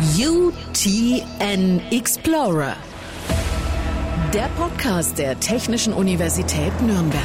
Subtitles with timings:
[0.00, 2.76] UTN Explorer.
[4.32, 7.20] Der Podcast der Technischen Universität Nürnberg.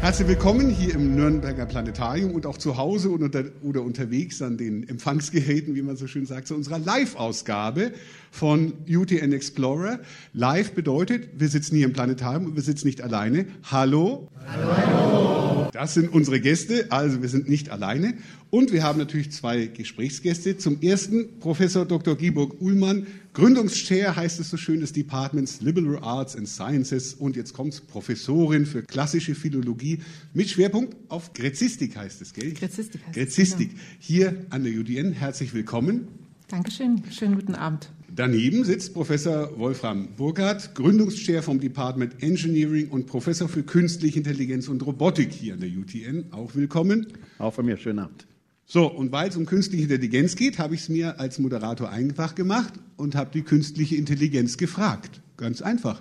[0.00, 4.88] Herzlich willkommen hier im Nürnberger Planetarium und auch zu Hause oder, oder unterwegs an den
[4.88, 7.90] Empfangsgeräten, wie man so schön sagt, zu unserer Live-Ausgabe
[8.30, 9.98] von UTN Explorer.
[10.34, 13.46] Live bedeutet, wir sitzen hier im Planetarium und wir sitzen nicht alleine.
[13.72, 14.28] Hallo.
[14.46, 14.76] Hallo.
[14.76, 15.53] Hallo.
[15.74, 18.14] Das sind unsere Gäste, also wir sind nicht alleine.
[18.50, 20.56] Und wir haben natürlich zwei Gesprächsgäste.
[20.56, 22.16] Zum ersten Professor Dr.
[22.16, 27.14] Giburg Uhlmann, Gründungschair heißt es so schön des Departments Liberal Arts and Sciences.
[27.14, 29.98] Und jetzt kommt Professorin für klassische Philologie
[30.32, 32.52] mit Schwerpunkt auf Gräzistik heißt es, gell?
[32.52, 33.70] Gräzistik heißt Gräzistik.
[33.70, 33.82] Genau.
[33.98, 35.12] Hier an der UDN.
[35.12, 36.06] Herzlich willkommen.
[36.46, 37.02] Dankeschön.
[37.10, 37.90] Schönen guten Abend.
[38.16, 44.86] Daneben sitzt Professor Wolfram Burkhardt, Gründungschair vom Department Engineering und Professor für Künstliche Intelligenz und
[44.86, 46.26] Robotik hier an der UTN.
[46.30, 47.08] Auch willkommen.
[47.40, 48.28] Auch von mir, schönen Abend.
[48.66, 52.36] So, und weil es um künstliche Intelligenz geht, habe ich es mir als Moderator einfach
[52.36, 55.20] gemacht und habe die künstliche Intelligenz gefragt.
[55.36, 56.00] Ganz einfach.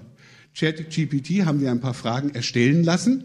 [0.55, 3.23] ChatGPT haben wir ein paar Fragen erstellen lassen.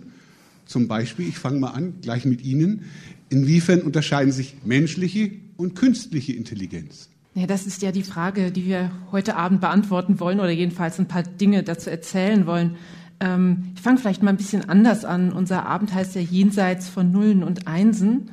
[0.64, 2.84] Zum Beispiel, ich fange mal an, gleich mit Ihnen.
[3.28, 7.07] Inwiefern unterscheiden sich menschliche und künstliche Intelligenz?
[7.38, 11.06] Ja, das ist ja die Frage, die wir heute Abend beantworten wollen oder jedenfalls ein
[11.06, 12.74] paar Dinge dazu erzählen wollen.
[13.20, 15.30] Ähm, ich fange vielleicht mal ein bisschen anders an.
[15.30, 18.32] Unser Abend heißt ja jenseits von Nullen und Einsen,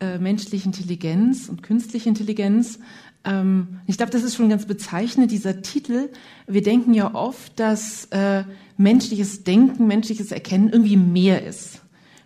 [0.00, 2.78] äh, menschliche Intelligenz und künstliche Intelligenz.
[3.24, 6.08] Ähm, ich glaube, das ist schon ganz bezeichnend, dieser Titel.
[6.46, 8.44] Wir denken ja oft, dass äh,
[8.78, 11.82] menschliches Denken, menschliches Erkennen irgendwie mehr ist.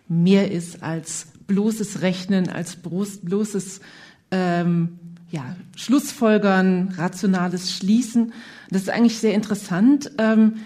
[0.07, 3.81] Mehr ist als bloßes Rechnen, als bloßes
[4.31, 4.97] ähm,
[5.31, 8.33] ja, Schlussfolgern, rationales Schließen.
[8.69, 10.11] Das ist eigentlich sehr interessant.
[10.17, 10.57] Ähm,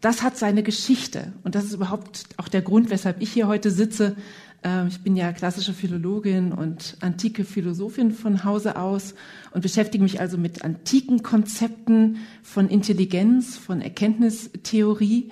[0.00, 1.32] das hat seine Geschichte.
[1.44, 4.16] Und das ist überhaupt auch der Grund, weshalb ich hier heute sitze.
[4.62, 9.14] Ähm, ich bin ja klassische Philologin und antike Philosophin von Hause aus
[9.52, 15.30] und beschäftige mich also mit antiken Konzepten von Intelligenz, von Erkenntnistheorie.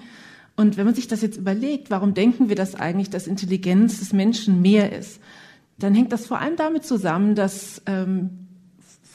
[0.55, 4.13] Und wenn man sich das jetzt überlegt, warum denken wir das eigentlich, dass Intelligenz des
[4.13, 5.21] Menschen mehr ist,
[5.79, 8.46] dann hängt das vor allem damit zusammen, dass ähm,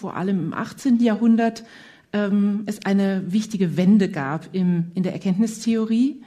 [0.01, 0.99] vor allem im 18.
[0.99, 1.63] Jahrhundert
[2.11, 6.23] ähm, es eine wichtige Wende gab im, in der Erkenntnistheorie.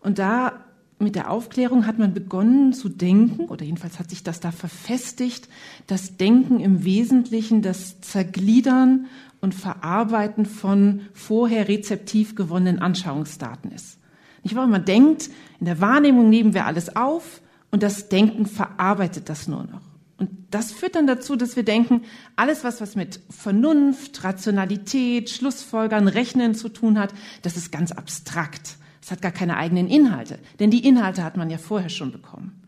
[0.00, 0.64] Und da
[1.00, 5.48] mit der Aufklärung hat man begonnen zu denken, oder jedenfalls hat sich das da verfestigt,
[5.88, 9.06] dass Denken im Wesentlichen das Zergliedern
[9.40, 13.98] und Verarbeiten von vorher rezeptiv gewonnenen Anschauungsdaten ist.
[14.44, 14.68] Nicht wahr?
[14.68, 17.42] Man denkt, in der Wahrnehmung nehmen wir alles auf
[17.72, 19.89] und das Denken verarbeitet das nur noch.
[20.20, 22.02] Und das führt dann dazu, dass wir denken,
[22.36, 28.76] alles, was, was mit Vernunft, Rationalität, Schlussfolgern, Rechnen zu tun hat, das ist ganz abstrakt.
[29.02, 32.60] Es hat gar keine eigenen Inhalte, denn die Inhalte hat man ja vorher schon bekommen.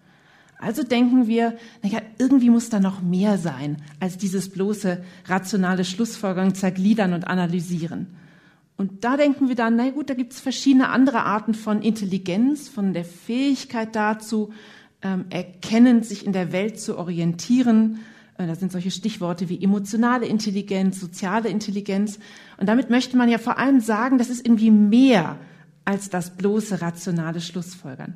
[0.59, 6.55] Also denken wir, naja, irgendwie muss da noch mehr sein als dieses bloße rationale Schlussfolgern,
[6.55, 8.07] zergliedern und analysieren.
[8.79, 12.71] Und da denken wir dann, na gut, da gibt es verschiedene andere Arten von Intelligenz,
[12.71, 14.55] von der Fähigkeit dazu,
[15.03, 18.01] ähm, erkennen, sich in der Welt zu orientieren.
[18.39, 22.19] Äh, da sind solche Stichworte wie emotionale Intelligenz, soziale Intelligenz.
[22.59, 25.39] Und damit möchte man ja vor allem sagen, das ist irgendwie mehr
[25.85, 28.15] als das bloße rationale Schlussfolgern.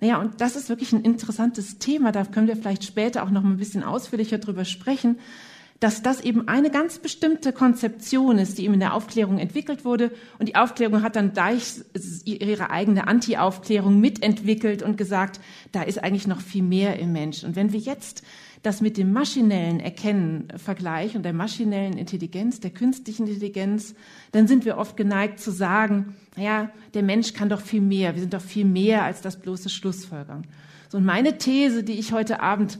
[0.00, 2.12] Naja, und das ist wirklich ein interessantes Thema.
[2.12, 5.16] Da können wir vielleicht später auch noch ein bisschen ausführlicher drüber sprechen
[5.80, 10.12] dass das eben eine ganz bestimmte Konzeption ist, die eben in der Aufklärung entwickelt wurde.
[10.38, 11.76] Und die Aufklärung hat dann gleich
[12.26, 15.40] ihre eigene Anti-Aufklärung mitentwickelt und gesagt,
[15.72, 17.44] da ist eigentlich noch viel mehr im Mensch.
[17.44, 18.22] Und wenn wir jetzt
[18.62, 23.94] das mit dem maschinellen Erkennen vergleichen und der maschinellen Intelligenz, der künstlichen Intelligenz,
[24.32, 28.20] dann sind wir oft geneigt zu sagen, naja, der Mensch kann doch viel mehr, wir
[28.20, 30.46] sind doch viel mehr als das bloße Schlussfolgern.
[30.90, 32.78] So, und meine These, die ich heute Abend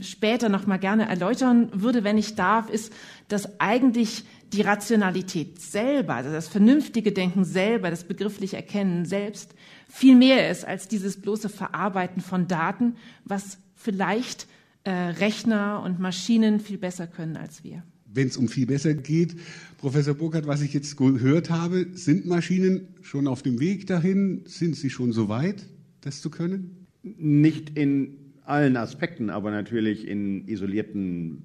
[0.00, 2.92] später noch mal gerne erläutern würde, wenn ich darf, ist,
[3.28, 9.54] dass eigentlich die Rationalität selber, also das vernünftige Denken selber, das begriffliche Erkennen selbst
[9.88, 14.46] viel mehr ist als dieses bloße Verarbeiten von Daten, was vielleicht
[14.84, 17.82] äh, Rechner und Maschinen viel besser können als wir.
[18.14, 19.36] Wenn es um viel besser geht,
[19.78, 24.42] Professor Burkhardt, was ich jetzt gehört habe, sind Maschinen schon auf dem Weg dahin?
[24.46, 25.66] Sind sie schon so weit,
[26.02, 26.86] das zu können?
[27.02, 31.42] Nicht in allen Aspekten, aber natürlich in isolierten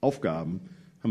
[0.00, 0.60] Aufgaben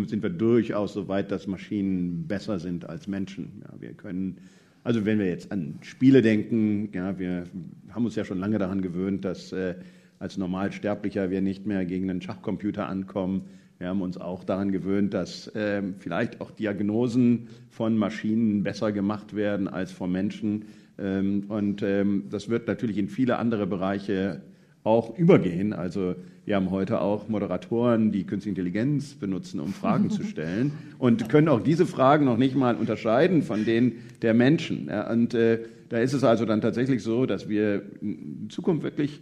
[0.06, 3.64] sind wir durchaus so weit, dass Maschinen besser sind als Menschen.
[3.64, 4.38] Ja, wir können,
[4.84, 7.46] also wenn wir jetzt an Spiele denken, ja, wir
[7.90, 9.76] haben uns ja schon lange daran gewöhnt, dass äh,
[10.20, 13.46] als Normalsterblicher wir nicht mehr gegen einen Schachcomputer ankommen.
[13.80, 19.36] Wir haben uns auch daran gewöhnt, dass äh, vielleicht auch Diagnosen von Maschinen besser gemacht
[19.36, 20.66] werden als von Menschen.
[21.00, 24.42] Ähm, und ähm, das wird natürlich in viele andere Bereiche
[24.84, 25.74] auch übergehen.
[25.74, 26.16] Also
[26.46, 31.48] wir haben heute auch Moderatoren, die künstliche Intelligenz benutzen, um Fragen zu stellen und können
[31.48, 34.90] auch diese Fragen noch nicht mal unterscheiden von denen der Menschen.
[34.90, 35.60] Und äh,
[35.90, 39.22] da ist es also dann tatsächlich so, dass wir in Zukunft wirklich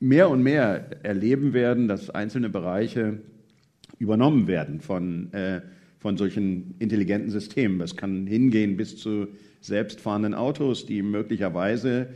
[0.00, 3.18] mehr und mehr erleben werden, dass einzelne Bereiche
[3.98, 5.60] übernommen werden von, äh,
[5.98, 7.78] von solchen intelligenten Systemen.
[7.78, 9.28] Das kann hingehen bis zu
[9.60, 12.08] selbstfahrenden Autos, die möglicherweise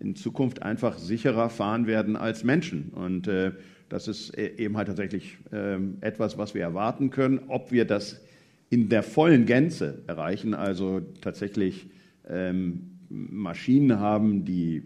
[0.00, 2.90] in Zukunft einfach sicherer fahren werden als Menschen.
[2.90, 3.52] Und äh,
[3.88, 7.40] das ist e-, eben halt tatsächlich äh, etwas, was wir erwarten können.
[7.48, 8.20] Ob wir das
[8.68, 11.88] in der vollen Gänze erreichen, also tatsächlich
[12.28, 14.82] ähm, Maschinen haben, die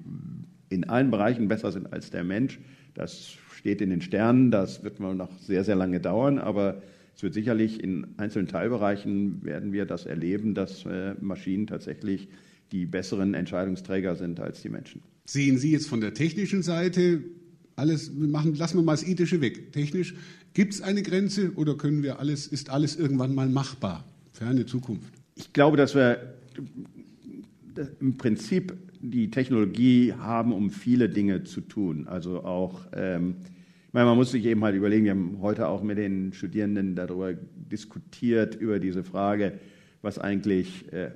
[0.68, 2.60] in allen Bereichen besser sind als der Mensch,
[2.94, 4.50] das steht in den Sternen.
[4.50, 6.82] Das wird wohl noch sehr, sehr lange dauern, aber
[7.14, 12.28] es wird sicherlich in einzelnen Teilbereichen werden wir das erleben, dass äh, Maschinen tatsächlich
[12.72, 15.02] die besseren Entscheidungsträger sind als die Menschen.
[15.24, 17.22] Sehen Sie jetzt von der technischen Seite
[17.76, 19.72] alles, machen, lassen wir mal das Ethische weg.
[19.72, 20.14] Technisch,
[20.54, 24.04] gibt es eine Grenze oder können wir alles, ist alles irgendwann mal machbar?
[24.32, 25.12] Ferne Zukunft.
[25.36, 26.34] Ich glaube, dass wir
[28.00, 32.06] im Prinzip die Technologie haben, um viele Dinge zu tun.
[32.06, 33.36] Also auch, ähm,
[33.86, 36.94] ich meine, man muss sich eben halt überlegen, wir haben heute auch mit den Studierenden
[36.94, 39.58] darüber diskutiert, über diese Frage,
[40.02, 41.10] was eigentlich, äh,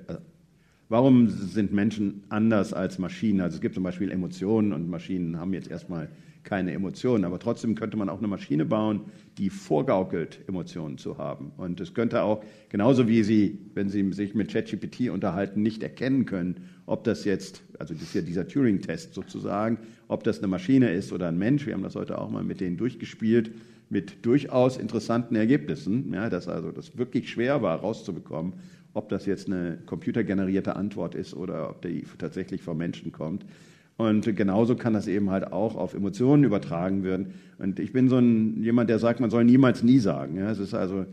[0.89, 3.41] warum sind Menschen anders als Maschinen?
[3.41, 6.09] Also es gibt zum Beispiel Emotionen und Maschinen haben jetzt erstmal
[6.45, 7.25] keine Emotionen.
[7.25, 9.01] Aber trotzdem könnte man auch eine Maschine bauen,
[9.37, 11.51] die vorgaukelt, Emotionen zu haben.
[11.57, 16.25] Und es könnte auch, genauso wie Sie, wenn Sie sich mit ChatGPT unterhalten, nicht erkennen
[16.25, 20.91] können, ob das jetzt, also das ist ja dieser Turing-Test sozusagen, ob das eine Maschine
[20.91, 21.65] ist oder ein Mensch.
[21.65, 23.51] Wir haben das heute auch mal mit denen durchgespielt,
[23.89, 28.53] mit durchaus interessanten Ergebnissen, ja, dass also das wirklich schwer war, rauszubekommen,
[28.95, 33.45] ob das jetzt eine computergenerierte Antwort ist oder ob die tatsächlich vom Menschen kommt.
[33.97, 37.33] Und genauso kann das eben halt auch auf Emotionen übertragen werden.
[37.59, 40.37] Und ich bin so ein, jemand, der sagt, man soll niemals nie sagen.
[40.37, 41.05] Ja, es ist also,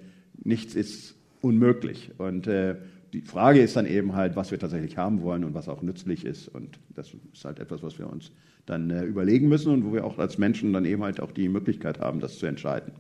[0.42, 2.12] nichts ist unmöglich.
[2.18, 2.76] Und äh,
[3.12, 6.24] die Frage ist dann eben halt, was wir tatsächlich haben wollen und was auch nützlich
[6.24, 6.48] ist.
[6.48, 8.30] Und das ist halt etwas, was wir uns
[8.64, 11.48] dann äh, überlegen müssen und wo wir auch als Menschen dann eben halt auch die
[11.48, 12.92] Möglichkeit haben, das zu entscheiden.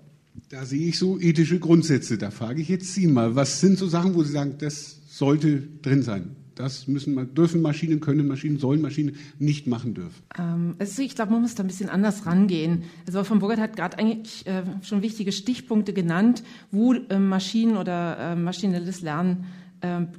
[0.48, 2.18] Da sehe ich so ethische Grundsätze.
[2.18, 5.62] Da frage ich jetzt Sie mal, was sind so Sachen, wo Sie sagen, das sollte
[5.82, 6.36] drin sein?
[6.54, 10.22] Das müssen, dürfen Maschinen, können Maschinen, sollen Maschinen nicht machen dürfen.
[10.78, 12.84] Also ich glaube, man muss da ein bisschen anders rangehen.
[13.06, 18.18] Also von Burgert hat gerade eigentlich äh, schon wichtige Stichpunkte genannt, wo äh, Maschinen oder
[18.18, 19.46] äh, maschinelles Lernen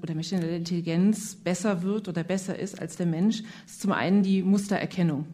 [0.02, 3.44] oder maschinelle Intelligenz besser wird oder besser ist als der Mensch.
[3.64, 5.26] Das ist zum einen die Mustererkennung.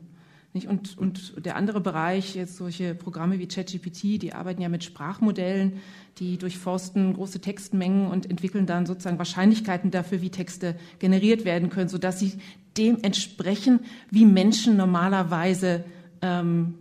[0.53, 5.73] Und, und der andere Bereich, jetzt solche Programme wie ChatGPT, die arbeiten ja mit Sprachmodellen,
[6.17, 11.87] die durchforsten große Textmengen und entwickeln dann sozusagen Wahrscheinlichkeiten dafür, wie Texte generiert werden können,
[11.87, 12.33] sodass sie
[12.77, 15.85] dem entsprechen, wie Menschen normalerweise
[16.23, 16.73] ähm,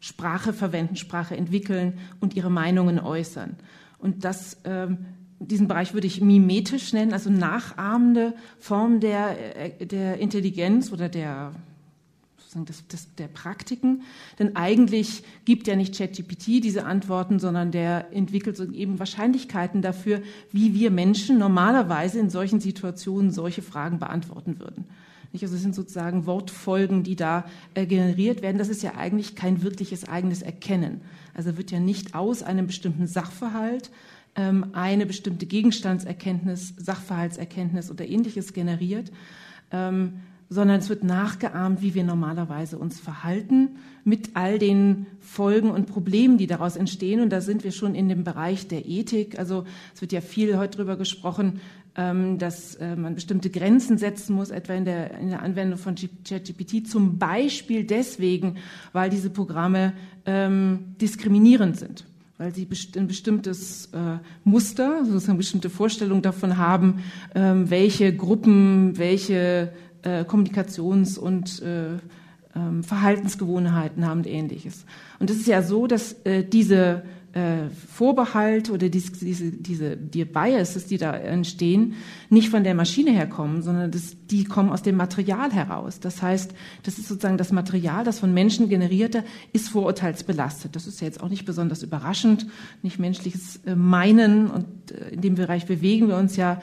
[0.00, 3.56] Sprache verwenden, Sprache entwickeln und ihre Meinungen äußern.
[3.98, 5.06] Und das, ähm,
[5.38, 11.52] diesen Bereich würde ich mimetisch nennen, also nachahmende Form der, äh, der Intelligenz oder der
[12.54, 14.02] des, des, der Praktiken.
[14.38, 20.22] Denn eigentlich gibt ja nicht ChatGPT diese Antworten, sondern der entwickelt so eben Wahrscheinlichkeiten dafür,
[20.52, 24.84] wie wir Menschen normalerweise in solchen Situationen solche Fragen beantworten würden.
[25.42, 28.56] Also es sind sozusagen Wortfolgen, die da äh, generiert werden.
[28.56, 31.00] Das ist ja eigentlich kein wirkliches eigenes Erkennen.
[31.34, 33.90] Also wird ja nicht aus einem bestimmten Sachverhalt
[34.36, 39.10] ähm, eine bestimmte Gegenstandserkenntnis, Sachverhaltserkenntnis oder ähnliches generiert,
[39.70, 45.86] ähm, sondern es wird nachgeahmt, wie wir normalerweise uns verhalten, mit all den Folgen und
[45.86, 47.20] Problemen, die daraus entstehen.
[47.20, 49.38] Und da sind wir schon in dem Bereich der Ethik.
[49.38, 51.60] Also es wird ja viel heute darüber gesprochen,
[51.96, 55.94] ähm, dass äh, man bestimmte Grenzen setzen muss, etwa in der, in der Anwendung von
[55.94, 58.56] ChatGPT, zum Beispiel deswegen,
[58.92, 59.92] weil diese Programme
[60.26, 62.04] ähm, diskriminierend sind
[62.36, 69.72] weil sie ein bestimmtes äh, Muster, sozusagen bestimmte Vorstellungen davon haben, ähm, welche Gruppen, welche
[70.04, 71.98] äh, Kommunikations- und äh, äh,
[72.82, 74.84] Verhaltensgewohnheiten haben und ähnliches.
[75.18, 77.02] Und es ist ja so, dass äh, diese
[77.92, 81.94] Vorbehalte oder diese, diese, diese die Biases, die da entstehen,
[82.30, 85.98] nicht von der Maschine herkommen, sondern das, die kommen aus dem Material heraus.
[85.98, 90.76] Das heißt, das ist sozusagen das Material, das von Menschen generierte, ist vorurteilsbelastet.
[90.76, 92.46] Das ist ja jetzt auch nicht besonders überraschend,
[92.82, 96.62] nicht menschliches Meinen und in dem Bereich bewegen wir uns ja,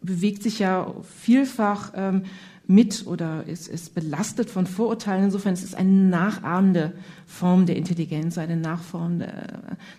[0.00, 2.22] bewegt sich ja vielfach ähm,
[2.70, 5.24] mit oder ist, ist belastet von Vorurteilen.
[5.24, 6.92] Insofern ist es eine nachahmende
[7.26, 9.32] Form der Intelligenz, eine nachformende,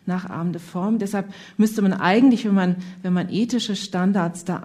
[0.05, 0.99] nachahmende Form.
[0.99, 4.61] Deshalb müsste man eigentlich, wenn man, wenn man ethische Standards da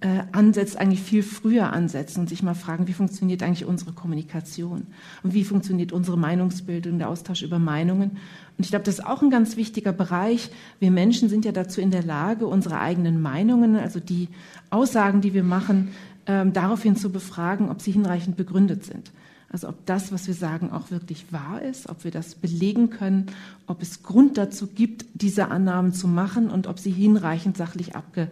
[0.00, 4.86] äh, ansetzt, eigentlich viel früher ansetzen und sich mal fragen, wie funktioniert eigentlich unsere Kommunikation
[5.22, 8.12] und wie funktioniert unsere Meinungsbildung, der Austausch über Meinungen.
[8.56, 10.50] Und ich glaube, das ist auch ein ganz wichtiger Bereich.
[10.80, 14.28] Wir Menschen sind ja dazu in der Lage, unsere eigenen Meinungen, also die
[14.70, 15.90] Aussagen, die wir machen,
[16.28, 19.10] ähm, daraufhin zu befragen, ob sie hinreichend begründet sind.
[19.50, 23.26] Also ob das, was wir sagen, auch wirklich wahr ist, ob wir das belegen können,
[23.66, 28.28] ob es Grund dazu gibt, diese Annahmen zu machen und ob sie hinreichend sachlich abge,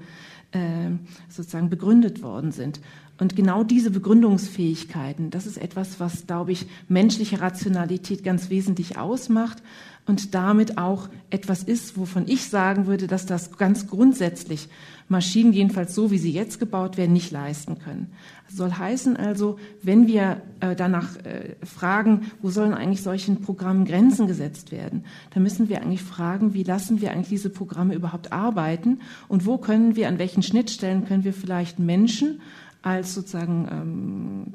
[0.53, 0.91] äh,
[1.31, 2.81] sozusagen begründet worden sind.
[3.19, 9.62] Und genau diese Begründungsfähigkeiten, das ist etwas, was, glaube ich, menschliche Rationalität ganz wesentlich ausmacht
[10.06, 14.68] und damit auch etwas ist, wovon ich sagen würde, dass das ganz grundsätzlich
[15.08, 18.12] Maschinen, jedenfalls so wie sie jetzt gebaut werden, nicht leisten können.
[18.46, 23.84] Das soll heißen also, wenn wir äh, danach äh, fragen, wo sollen eigentlich solchen Programmen
[23.84, 28.32] Grenzen gesetzt werden, dann müssen wir eigentlich fragen, wie lassen wir eigentlich diese Programme überhaupt
[28.32, 32.40] arbeiten und wo können wir, an welchen Schnittstellen können wir vielleicht Menschen
[32.82, 34.54] als sozusagen ähm,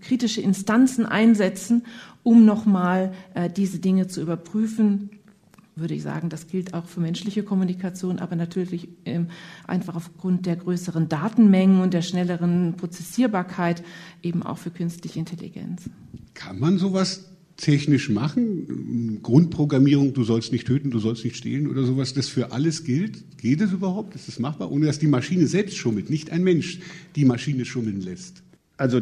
[0.00, 1.84] kritische Instanzen einsetzen,
[2.22, 5.10] um nochmal äh, diese Dinge zu überprüfen.
[5.74, 9.28] Würde ich sagen, das gilt auch für menschliche Kommunikation, aber natürlich ähm,
[9.66, 13.82] einfach aufgrund der größeren Datenmengen und der schnelleren Prozessierbarkeit
[14.22, 15.88] eben auch für künstliche Intelligenz.
[16.34, 19.20] Kann man sowas technisch machen?
[19.22, 23.38] Grundprogrammierung, du sollst nicht töten, du sollst nicht stehlen oder sowas, das für alles gilt?
[23.38, 24.14] Geht es überhaupt?
[24.14, 24.70] Ist es machbar?
[24.70, 26.80] Ohne dass die Maschine selbst schummelt, nicht ein Mensch
[27.16, 28.42] die Maschine schummeln lässt.
[28.82, 29.00] Also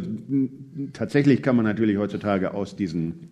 [0.92, 3.30] tatsächlich kann man natürlich heutzutage aus diesen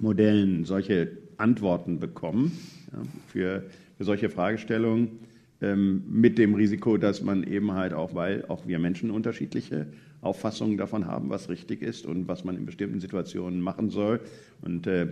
[0.00, 2.50] Modellen solche Antworten bekommen
[2.92, 3.62] ja, für,
[3.96, 5.20] für, solche Fragestellungen
[5.62, 9.86] ähm, mit dem Risiko, dass man eben halt auch, weil auch wir Menschen unterschiedliche
[10.22, 14.18] Auffassungen davon haben, was richtig ist und was man in bestimmten Situationen machen soll.
[14.62, 15.06] Und äh,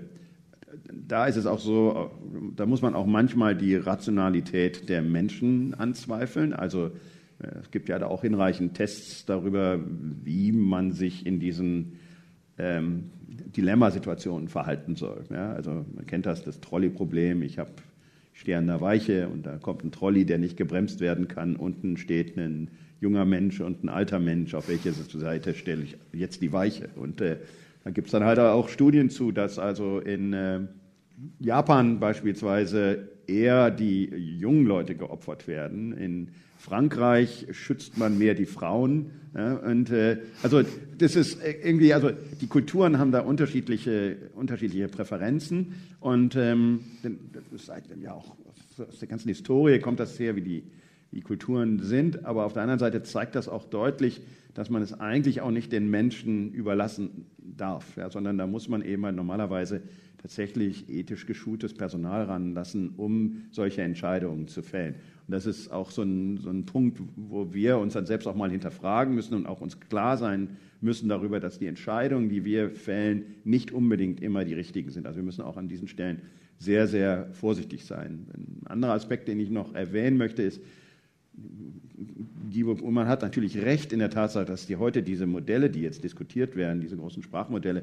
[0.92, 2.10] da ist es auch so,
[2.56, 6.52] da muss man auch manchmal die Rationalität der Menschen anzweifeln.
[6.52, 6.90] Also äh,
[7.38, 9.80] es gibt ja da auch hinreichend Tests darüber,
[10.22, 11.98] wie man sich in diesen
[12.58, 15.24] ähm, Dilemmasituationen verhalten soll.
[15.30, 17.42] Ja, also man kennt das, das Trolley-Problem.
[17.42, 17.70] Ich habe
[18.32, 21.56] stehe an der Weiche und da kommt ein Trolley, der nicht gebremst werden kann.
[21.56, 22.68] Unten steht ein
[23.00, 24.54] junger Mensch und ein alter Mensch.
[24.54, 26.88] Auf welche Seite stelle ich jetzt die Weiche?
[26.96, 27.38] Und äh,
[27.84, 30.60] da gibt es dann halt auch Studien zu, dass also in äh,
[31.38, 35.92] Japan beispielsweise eher die jungen Leute geopfert werden.
[35.92, 36.30] In
[36.64, 39.10] Frankreich schützt man mehr die Frauen.
[39.34, 40.62] Ja, und äh, also
[40.96, 46.80] das ist irgendwie, also die Kulturen haben da unterschiedliche, unterschiedliche Präferenzen und ähm,
[47.32, 48.34] das ist ja auch
[48.78, 50.64] aus der ganzen Historie kommt das her, wie die,
[51.10, 52.24] wie die Kulturen sind.
[52.24, 54.22] Aber auf der anderen Seite zeigt das auch deutlich,
[54.54, 58.80] dass man es eigentlich auch nicht den Menschen überlassen darf, ja, sondern da muss man
[58.80, 59.82] eben halt normalerweise
[60.24, 64.94] tatsächlich ethisch geschultes Personal ranlassen, um solche Entscheidungen zu fällen.
[65.26, 68.34] Und das ist auch so ein, so ein Punkt, wo wir uns dann selbst auch
[68.34, 72.70] mal hinterfragen müssen und auch uns klar sein müssen darüber, dass die Entscheidungen, die wir
[72.70, 75.06] fällen, nicht unbedingt immer die richtigen sind.
[75.06, 76.22] Also wir müssen auch an diesen Stellen
[76.56, 78.26] sehr, sehr vorsichtig sein.
[78.32, 80.58] Ein anderer Aspekt, den ich noch erwähnen möchte, ist,
[82.82, 86.56] man hat natürlich recht in der Tatsache, dass die heute diese Modelle, die jetzt diskutiert
[86.56, 87.82] werden, diese großen Sprachmodelle,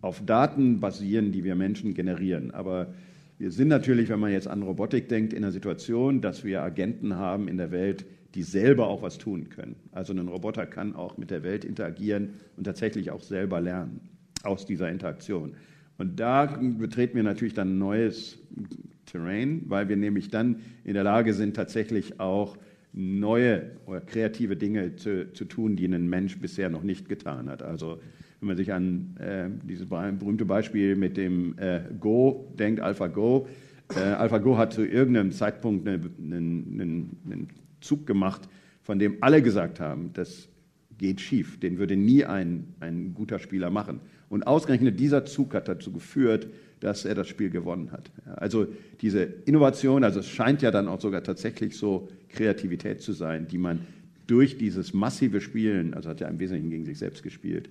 [0.00, 2.50] auf Daten basieren, die wir Menschen generieren.
[2.52, 2.94] Aber
[3.38, 7.16] wir sind natürlich, wenn man jetzt an Robotik denkt, in einer Situation, dass wir Agenten
[7.16, 8.04] haben in der Welt,
[8.34, 9.76] die selber auch was tun können.
[9.92, 14.00] Also ein Roboter kann auch mit der Welt interagieren und tatsächlich auch selber lernen
[14.42, 15.54] aus dieser Interaktion.
[15.98, 18.38] Und da betreten wir natürlich dann neues
[19.06, 22.56] Terrain, weil wir nämlich dann in der Lage sind, tatsächlich auch
[22.92, 27.62] neue oder kreative Dinge zu, zu tun, die ein Mensch bisher noch nicht getan hat.
[27.62, 28.00] Also
[28.40, 33.46] wenn man sich an äh, dieses berühmte Beispiel mit dem äh, Go denkt, AlphaGo.
[33.94, 37.48] Äh, AlphaGo hat zu irgendeinem Zeitpunkt einen, einen, einen
[37.80, 38.48] Zug gemacht,
[38.82, 40.48] von dem alle gesagt haben, das
[40.96, 44.00] geht schief, den würde nie ein, ein guter Spieler machen.
[44.28, 46.46] Und ausgerechnet dieser Zug hat dazu geführt,
[46.80, 48.10] dass er das Spiel gewonnen hat.
[48.24, 48.66] Also
[49.00, 53.58] diese Innovation, also es scheint ja dann auch sogar tatsächlich so Kreativität zu sein, die
[53.58, 53.80] man
[54.26, 57.68] durch dieses massive Spielen, also hat er im Wesentlichen gegen sich selbst gespielt,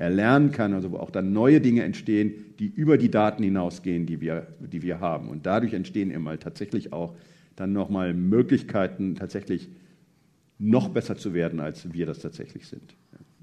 [0.00, 4.20] erlernen kann, also wo auch dann neue Dinge entstehen, die über die Daten hinausgehen, die
[4.20, 5.28] wir, die wir haben.
[5.28, 7.14] Und dadurch entstehen immer tatsächlich auch
[7.54, 9.68] dann nochmal Möglichkeiten, tatsächlich
[10.58, 12.96] noch besser zu werden, als wir das tatsächlich sind.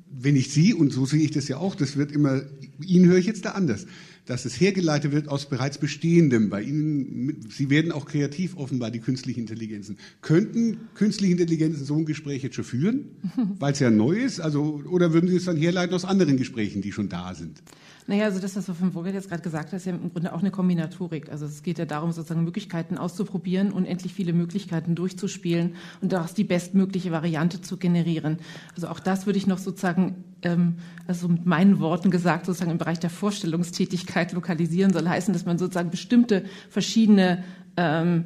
[0.10, 2.42] Wenn ich Sie, und so sehe ich das ja auch, das wird immer,
[2.84, 3.86] Ihnen höre ich jetzt da anders.
[4.28, 6.50] Dass es hergeleitet wird aus bereits Bestehendem.
[6.50, 9.98] Bei Ihnen, Sie werden auch kreativ offenbar, die künstlichen Intelligenzen.
[10.22, 13.06] Könnten künstliche Intelligenzen so ein Gespräch jetzt schon führen,
[13.60, 14.40] weil es ja neu ist?
[14.40, 17.64] Also, oder würden Sie es dann herleiten aus anderen Gesprächen, die schon da sind?
[18.10, 20.40] Naja, also das, was von Vogel jetzt gerade gesagt hat, ist ja im Grunde auch
[20.40, 21.30] eine Kombinatorik.
[21.30, 26.46] Also es geht ja darum, sozusagen Möglichkeiten auszuprobieren, unendlich viele Möglichkeiten durchzuspielen und daraus die
[26.46, 28.38] bestmögliche Variante zu generieren.
[28.76, 32.78] Also auch das würde ich noch sozusagen, ähm, also mit meinen Worten gesagt, sozusagen im
[32.78, 37.44] Bereich der Vorstellungstätigkeit lokalisieren soll heißen, dass man sozusagen bestimmte verschiedene
[37.76, 38.24] ähm,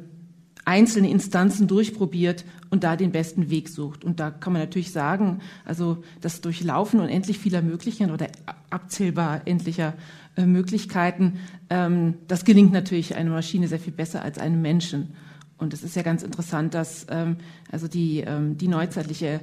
[0.64, 4.04] einzelne Instanzen durchprobiert und da den besten Weg sucht.
[4.04, 8.28] Und da kann man natürlich sagen, also das Durchlaufen unendlich vieler Möglichkeiten oder
[8.70, 9.94] abzählbar endlicher
[10.36, 11.38] äh, Möglichkeiten,
[11.68, 15.14] ähm, das gelingt natürlich einer Maschine sehr viel besser als einem Menschen.
[15.58, 17.36] Und es ist ja ganz interessant, dass ähm,
[17.70, 19.40] also die, ähm, die neuzeitliche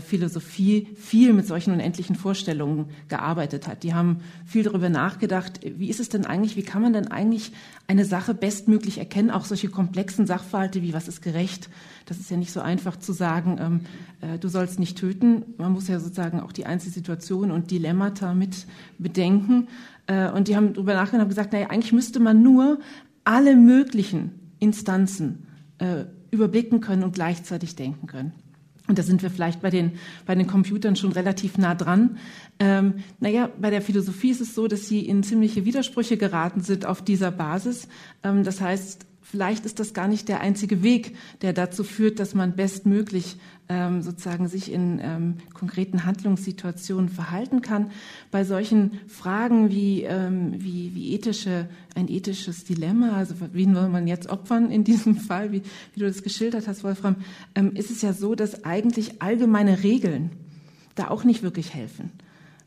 [0.00, 3.82] Philosophie viel mit solchen unendlichen Vorstellungen gearbeitet hat.
[3.82, 7.52] Die haben viel darüber nachgedacht, wie ist es denn eigentlich, wie kann man denn eigentlich
[7.86, 11.70] eine Sache bestmöglich erkennen, auch solche komplexen Sachverhalte wie was ist gerecht.
[12.04, 13.80] Das ist ja nicht so einfach zu sagen, ähm,
[14.20, 15.42] äh, du sollst nicht töten.
[15.56, 18.66] Man muss ja sozusagen auch die Einzelsituation und Dilemmata mit
[18.98, 19.68] bedenken.
[20.06, 22.78] Äh, und die haben darüber nachgedacht und gesagt, naja, eigentlich müsste man nur
[23.24, 25.46] alle möglichen Instanzen
[25.78, 28.32] äh, überblicken können und gleichzeitig denken können.
[28.88, 29.92] Und da sind wir vielleicht bei den,
[30.26, 32.16] bei den Computern schon relativ nah dran.
[32.58, 36.86] Ähm, naja, bei der Philosophie ist es so, dass sie in ziemliche Widersprüche geraten sind
[36.86, 37.86] auf dieser Basis.
[38.24, 42.34] Ähm, das heißt, vielleicht ist das gar nicht der einzige Weg, der dazu führt, dass
[42.34, 43.36] man bestmöglich
[43.68, 47.90] ähm, sozusagen sich in ähm, konkreten Handlungssituationen verhalten kann.
[48.30, 54.06] Bei solchen Fragen wie, ähm, wie, wie ethische, ein ethisches Dilemma, also wen will man
[54.06, 55.62] jetzt opfern in diesem Fall, wie,
[55.94, 57.16] wie du das geschildert hast, Wolfram,
[57.54, 60.30] ähm, ist es ja so, dass eigentlich allgemeine Regeln
[60.94, 62.10] da auch nicht wirklich helfen.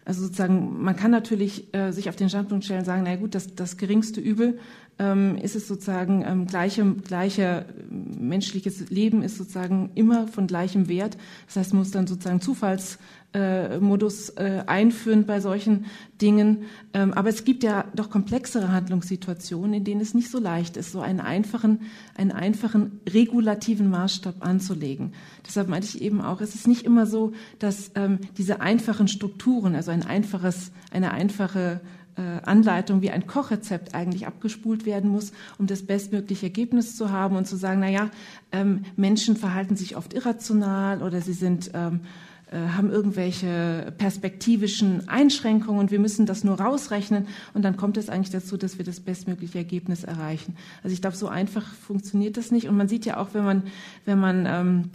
[0.04, 3.36] Also sozusagen, man kann natürlich äh, sich auf den Standpunkt stellen und sagen, na gut,
[3.36, 4.58] das, das geringste Übel
[4.98, 11.18] ähm, ist es sozusagen ähm, gleiche, gleiche menschliches Leben ist sozusagen immer von gleichem Wert.
[11.48, 15.86] Das heißt, man muss dann sozusagen Zufallsmodus äh, äh, einführen bei solchen
[16.22, 16.64] Dingen.
[16.94, 20.92] Ähm, aber es gibt ja doch komplexere Handlungssituationen, in denen es nicht so leicht ist,
[20.92, 21.82] so einen einfachen,
[22.16, 25.14] einen einfachen regulativen Maßstab anzulegen.
[25.46, 29.76] Deshalb meinte ich eben auch, es ist nicht immer so, dass ähm, diese einfachen Strukturen,
[29.76, 31.82] also ein einfaches, eine einfache
[32.16, 37.36] äh, Anleitung wie ein Kochrezept eigentlich abgespult werden muss, um das bestmögliche Ergebnis zu haben
[37.36, 38.10] und zu sagen, na ja,
[38.52, 45.80] ähm, Menschen verhalten sich oft irrational oder sie sind ähm, äh, haben irgendwelche perspektivischen Einschränkungen
[45.80, 49.00] und wir müssen das nur rausrechnen und dann kommt es eigentlich dazu, dass wir das
[49.00, 50.56] bestmögliche Ergebnis erreichen.
[50.84, 53.64] Also ich glaube, so einfach funktioniert das nicht und man sieht ja auch, wenn man
[54.06, 54.90] wenn man ähm,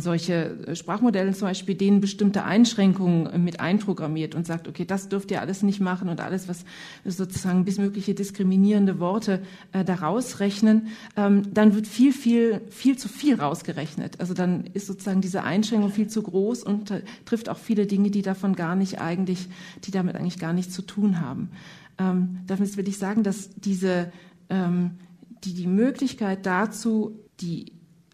[0.00, 5.08] solche äh, Sprachmodelle zum Beispiel denen bestimmte Einschränkungen äh, mit einprogrammiert und sagt, okay, das
[5.08, 6.64] dürft ihr alles nicht machen und alles, was
[7.04, 13.08] sozusagen bis mögliche diskriminierende Worte äh, da rausrechnen, ähm, dann wird viel, viel, viel zu
[13.08, 14.20] viel rausgerechnet.
[14.20, 18.10] Also dann ist sozusagen diese Einschränkung viel zu groß und äh, trifft auch viele Dinge,
[18.10, 19.48] die davon gar nicht eigentlich,
[19.84, 21.50] die damit eigentlich gar nichts zu tun haben.
[21.98, 24.10] Ähm, damit will ich sagen, dass diese,
[24.48, 24.92] ähm,
[25.44, 27.72] die, die Möglichkeit dazu, die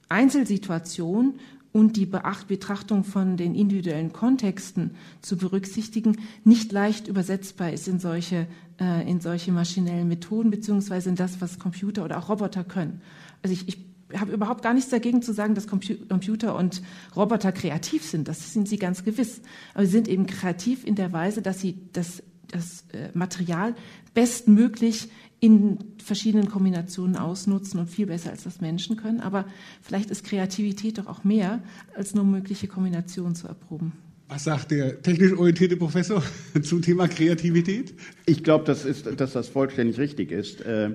[0.08, 1.34] Einzelsituation
[1.78, 8.48] und die Betrachtung von den individuellen Kontexten zu berücksichtigen, nicht leicht übersetzbar ist in solche,
[8.80, 13.00] äh, in solche maschinellen Methoden, beziehungsweise in das, was Computer oder auch Roboter können.
[13.44, 13.78] Also ich, ich
[14.18, 16.82] habe überhaupt gar nichts dagegen zu sagen, dass Computer und
[17.14, 18.26] Roboter kreativ sind.
[18.26, 19.40] Das sind sie ganz gewiss.
[19.74, 23.76] Aber sie sind eben kreativ in der Weise, dass sie das, das äh, Material
[24.14, 25.10] bestmöglich
[25.40, 29.20] in verschiedenen Kombinationen ausnutzen und viel besser als das Menschen können.
[29.20, 29.44] Aber
[29.82, 31.62] vielleicht ist Kreativität doch auch mehr,
[31.94, 33.92] als nur mögliche Kombinationen zu erproben.
[34.28, 36.22] Was sagt der technisch orientierte Professor
[36.62, 37.94] zum Thema Kreativität?
[38.26, 40.60] Ich glaube, dass, dass das vollständig richtig ist.
[40.60, 40.90] Äh,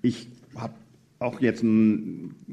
[0.00, 0.74] ich habe
[1.18, 1.64] auch jetzt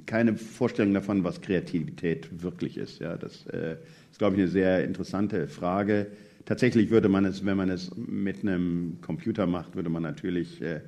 [0.06, 3.00] keine Vorstellung davon, was Kreativität wirklich ist.
[3.00, 3.78] Ja, das äh,
[4.12, 6.08] ist, glaube ich, eine sehr interessante Frage.
[6.46, 10.82] Tatsächlich würde man es, wenn man es mit einem Computer macht, würde man natürlich äh,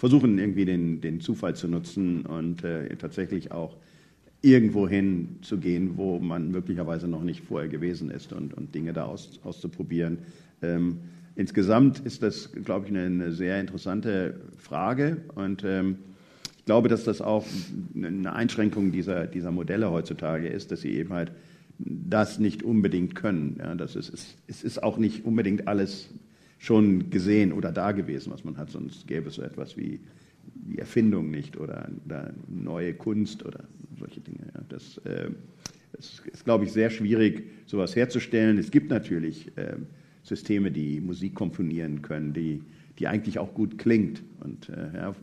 [0.00, 3.76] versuchen irgendwie den, den Zufall zu nutzen und äh, tatsächlich auch
[4.40, 8.94] irgendwo hin zu gehen, wo man möglicherweise noch nicht vorher gewesen ist und, und Dinge
[8.94, 10.20] da aus, auszuprobieren.
[10.62, 11.00] Ähm,
[11.36, 15.98] insgesamt ist das, glaube ich, eine, eine, sehr interessante Frage und ähm,
[16.56, 17.44] ich glaube, dass das auch
[17.94, 21.30] eine Einschränkung dieser, dieser Modelle heutzutage ist, dass sie eben halt
[21.78, 23.56] das nicht unbedingt können.
[23.58, 26.08] Ja, das ist, es, es ist auch nicht unbedingt alles
[26.60, 29.98] schon gesehen oder da gewesen, was man hat, sonst gäbe es so etwas wie
[30.54, 31.88] die Erfindung nicht oder,
[32.48, 33.64] neue Kunst oder
[33.98, 34.50] solche Dinge.
[34.54, 34.60] Ja.
[34.68, 35.30] Das, äh,
[35.92, 38.58] das, ist, glaube ich, sehr schwierig, sowas herzustellen.
[38.58, 39.76] Es gibt natürlich äh,
[40.22, 42.62] Systeme, die Musik komponieren können, die,
[42.98, 44.22] die eigentlich auch gut klingt.
[44.40, 45.14] Und äh, ja,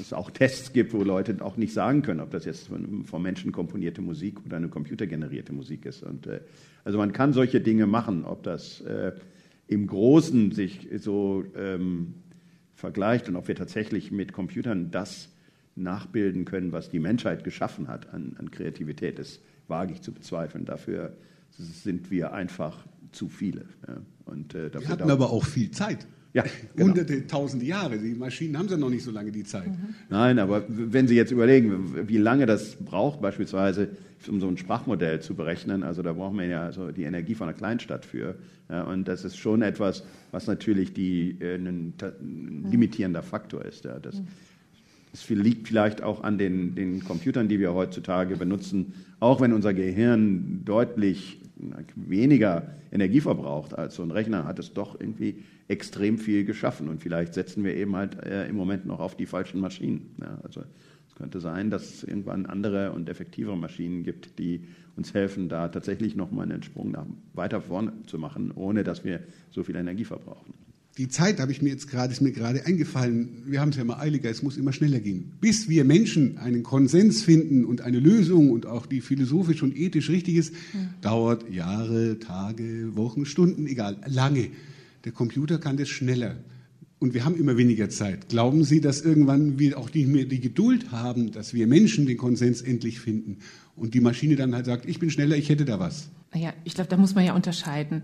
[0.00, 2.68] es auch Tests gibt, wo Leute auch nicht sagen können, ob das jetzt
[3.04, 6.04] vom Menschen komponierte Musik oder eine computergenerierte Musik ist.
[6.04, 6.40] Und, äh,
[6.84, 9.12] also man kann solche Dinge machen, ob das äh,
[9.68, 12.14] im Großen sich so ähm,
[12.74, 15.30] vergleicht und ob wir tatsächlich mit Computern das
[15.74, 20.64] nachbilden können, was die Menschheit geschaffen hat an, an Kreativität, das wage ich zu bezweifeln.
[20.64, 21.16] Dafür
[21.50, 23.66] sind wir einfach zu viele.
[23.86, 23.96] Ja.
[24.24, 26.06] Und, äh, wir hatten aber auch viel Zeit.
[26.36, 26.44] Ja,
[26.76, 26.88] genau.
[26.88, 27.96] Hunderte, tausende Jahre.
[27.96, 29.68] Die Maschinen haben ja noch nicht so lange die Zeit.
[29.68, 29.94] Mhm.
[30.10, 33.88] Nein, aber wenn Sie jetzt überlegen, wie lange das braucht, beispielsweise,
[34.28, 37.48] um so ein Sprachmodell zu berechnen, also da brauchen wir ja also die Energie von
[37.48, 38.34] einer Kleinstadt für.
[38.68, 43.86] Ja, und das ist schon etwas, was natürlich die, äh, ein, ein, limitierender Faktor ist.
[43.86, 43.98] Ja.
[43.98, 44.20] Das,
[45.12, 49.72] das liegt vielleicht auch an den, den Computern, die wir heutzutage benutzen, auch wenn unser
[49.72, 51.40] Gehirn deutlich
[51.94, 55.36] weniger Energie verbraucht als so ein Rechner, hat es doch irgendwie
[55.68, 56.88] extrem viel geschaffen.
[56.88, 60.14] Und vielleicht setzen wir eben halt äh, im Moment noch auf die falschen Maschinen.
[60.20, 60.62] Ja, also
[61.08, 64.62] es könnte sein, dass es irgendwann andere und effektivere Maschinen gibt, die
[64.96, 69.20] uns helfen, da tatsächlich nochmal einen Sprung nach, weiter vorne zu machen, ohne dass wir
[69.50, 70.54] so viel Energie verbrauchen.
[70.98, 73.42] Die Zeit habe ich mir jetzt gerade, ist mir gerade eingefallen.
[73.44, 75.32] Wir haben es ja immer eiliger, es muss immer schneller gehen.
[75.42, 80.08] Bis wir Menschen einen Konsens finden und eine Lösung und auch die philosophisch und ethisch
[80.08, 80.80] richtig ist, ja.
[81.02, 84.48] dauert Jahre, Tage, Wochen, Stunden, egal, lange.
[85.06, 86.34] Der Computer kann das schneller.
[86.98, 88.28] Und wir haben immer weniger Zeit.
[88.28, 92.16] Glauben Sie, dass irgendwann wir auch nicht mehr die Geduld haben, dass wir Menschen den
[92.16, 93.38] Konsens endlich finden
[93.76, 96.08] und die Maschine dann halt sagt, ich bin schneller, ich hätte da was?
[96.34, 98.02] Naja, ich glaube, da muss man ja unterscheiden.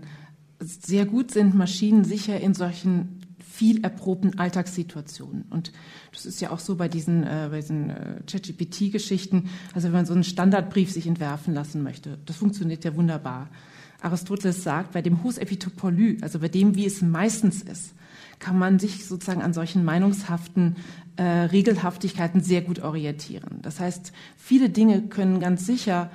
[0.61, 5.43] Sehr gut sind Maschinen sicher in solchen viel erprobten Alltagssituationen.
[5.49, 5.73] Und
[6.13, 9.49] das ist ja auch so bei diesen, äh, diesen äh, ChatGPT-Geschichten.
[9.73, 13.49] Also wenn man so einen Standardbrief sich entwerfen lassen möchte, das funktioniert ja wunderbar.
[14.03, 17.93] Aristoteles sagt, bei dem Hus epitopoly, also bei dem, wie es meistens ist,
[18.39, 20.75] kann man sich sozusagen an solchen meinungshaften
[21.15, 23.59] äh, Regelhaftigkeiten sehr gut orientieren.
[23.61, 26.11] Das heißt, viele Dinge können ganz sicher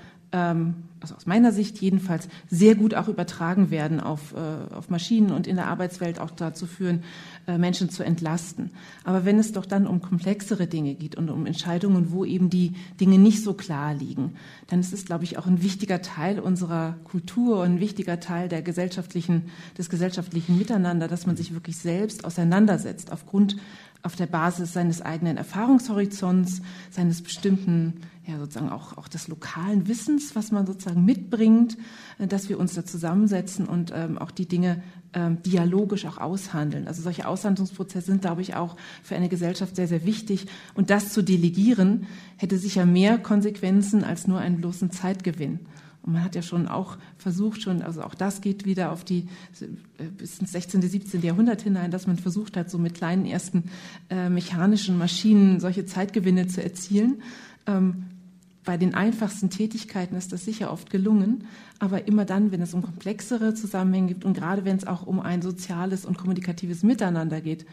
[1.01, 5.47] also aus meiner Sicht jedenfalls, sehr gut auch übertragen werden auf, äh, auf Maschinen und
[5.47, 7.03] in der Arbeitswelt auch dazu führen,
[7.47, 8.71] äh, Menschen zu entlasten.
[9.05, 12.75] Aber wenn es doch dann um komplexere Dinge geht und um Entscheidungen, wo eben die
[13.01, 14.35] Dinge nicht so klar liegen,
[14.67, 18.49] dann ist es, glaube ich, auch ein wichtiger Teil unserer Kultur und ein wichtiger Teil
[18.49, 19.45] der gesellschaftlichen,
[19.77, 23.57] des gesellschaftlichen Miteinander, dass man sich wirklich selbst auseinandersetzt aufgrund
[24.03, 27.95] auf der Basis seines eigenen Erfahrungshorizonts, seines bestimmten,
[28.29, 31.77] ja sozusagen auch, auch des lokalen Wissens, was man sozusagen mitbringt,
[32.19, 34.83] äh, dass wir uns da zusammensetzen und ähm, auch die Dinge
[35.15, 36.87] ähm, dialogisch auch aushandeln.
[36.87, 40.47] Also solche Aushandlungsprozesse sind, glaube ich, auch für eine Gesellschaft sehr, sehr wichtig.
[40.75, 45.61] Und das zu delegieren, hätte sicher mehr Konsequenzen als nur einen bloßen Zeitgewinn.
[46.03, 49.29] Und man hat ja schon auch versucht, schon, also auch das geht wieder auf die
[49.99, 51.23] äh, bis ins 16., 17.
[51.23, 53.65] Jahrhundert hinein, dass man versucht hat, so mit kleinen ersten
[54.11, 57.23] äh, mechanischen Maschinen solche Zeitgewinne zu erzielen.
[57.67, 58.05] Ähm,
[58.65, 61.45] bei den einfachsten Tätigkeiten ist das sicher oft gelungen,
[61.79, 65.21] aber immer dann, wenn es um komplexere Zusammenhänge geht und gerade wenn es auch um
[65.21, 67.65] ein soziales und kommunikatives Miteinander geht,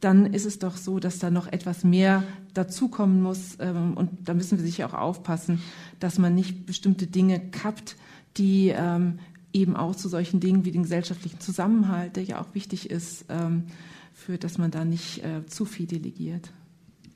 [0.00, 2.22] dann ist es doch so, dass da noch etwas mehr
[2.54, 3.56] dazukommen muss.
[3.58, 5.60] Ähm, und da müssen wir sicher auch aufpassen,
[5.98, 7.96] dass man nicht bestimmte Dinge kappt,
[8.36, 9.18] die ähm,
[9.52, 13.64] eben auch zu solchen Dingen wie den gesellschaftlichen Zusammenhalt, der ja auch wichtig ist, ähm,
[14.12, 16.52] führt, dass man da nicht äh, zu viel delegiert.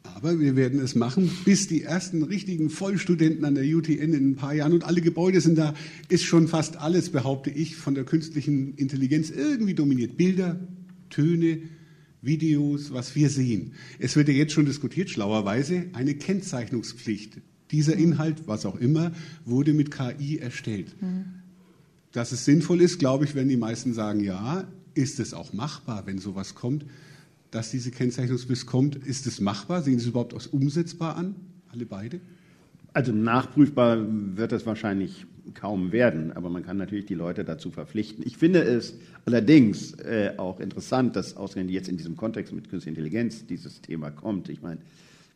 [0.05, 4.37] Aber wir werden es machen, bis die ersten richtigen Vollstudenten an der UTN in ein
[4.37, 5.75] paar Jahren und alle Gebäude sind da,
[6.09, 10.17] ist schon fast alles, behaupte ich, von der künstlichen Intelligenz irgendwie dominiert.
[10.17, 10.61] Bilder,
[11.11, 11.59] Töne,
[12.21, 13.75] Videos, was wir sehen.
[13.99, 17.41] Es wird ja jetzt schon diskutiert, schlauerweise, eine Kennzeichnungspflicht.
[17.71, 18.03] Dieser mhm.
[18.03, 19.13] Inhalt, was auch immer,
[19.45, 20.95] wurde mit KI erstellt.
[21.01, 21.25] Mhm.
[22.13, 24.69] Dass es sinnvoll ist, glaube ich, werden die meisten sagen, ja.
[24.95, 26.85] Ist es auch machbar, wenn sowas kommt,
[27.53, 28.97] dass diese Kennzeichnungspflicht kommt?
[28.97, 29.83] Ist es machbar?
[29.83, 31.37] Sehen Sie es überhaupt als umsetzbar an?
[31.71, 32.21] Alle beide?
[32.93, 33.99] Also nachprüfbar
[34.37, 38.25] wird es wahrscheinlich kaum werden, aber man kann natürlich die Leute dazu verpflichten.
[38.27, 42.91] Ich finde es allerdings äh, auch interessant, dass ausgerechnet jetzt in diesem Kontext mit Künstliche
[42.91, 44.49] Intelligenz dieses Thema kommt.
[44.49, 44.81] Ich meine,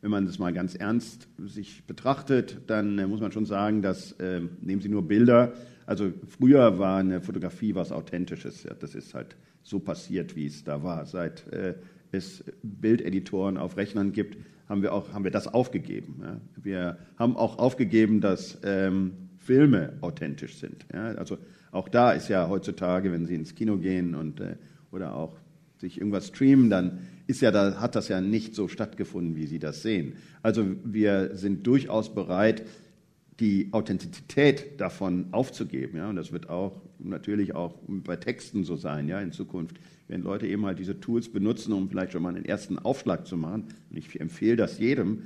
[0.02, 4.12] wenn man das mal ganz ernst sich betrachtet, dann äh, muss man schon sagen, dass,
[4.12, 5.54] äh, nehmen Sie nur Bilder,
[5.86, 8.64] also früher war eine Fotografie was Authentisches.
[8.64, 11.06] Ja, das ist halt so passiert, wie es da war.
[11.06, 11.74] Seit äh,
[12.12, 14.36] es Bildeditoren auf Rechnern gibt,
[14.68, 16.20] haben wir, auch, haben wir das aufgegeben.
[16.22, 16.40] Ja.
[16.62, 20.86] Wir haben auch aufgegeben, dass ähm, Filme authentisch sind.
[20.92, 21.12] Ja?
[21.12, 21.38] Also
[21.70, 24.56] auch da ist ja heutzutage, wenn Sie ins Kino gehen und, äh,
[24.90, 25.38] oder auch
[25.78, 29.58] sich irgendwas streamen, dann ist ja da, hat das ja nicht so stattgefunden, wie Sie
[29.58, 30.14] das sehen.
[30.42, 32.64] Also wir sind durchaus bereit,
[33.40, 35.98] die Authentizität davon aufzugeben.
[35.98, 36.08] Ja?
[36.08, 39.76] Und das wird auch natürlich auch bei Texten so sein, ja, in Zukunft.
[40.08, 43.36] Wenn Leute eben halt diese Tools benutzen, um vielleicht schon mal einen ersten Aufschlag zu
[43.36, 45.22] machen, und ich empfehle das jedem,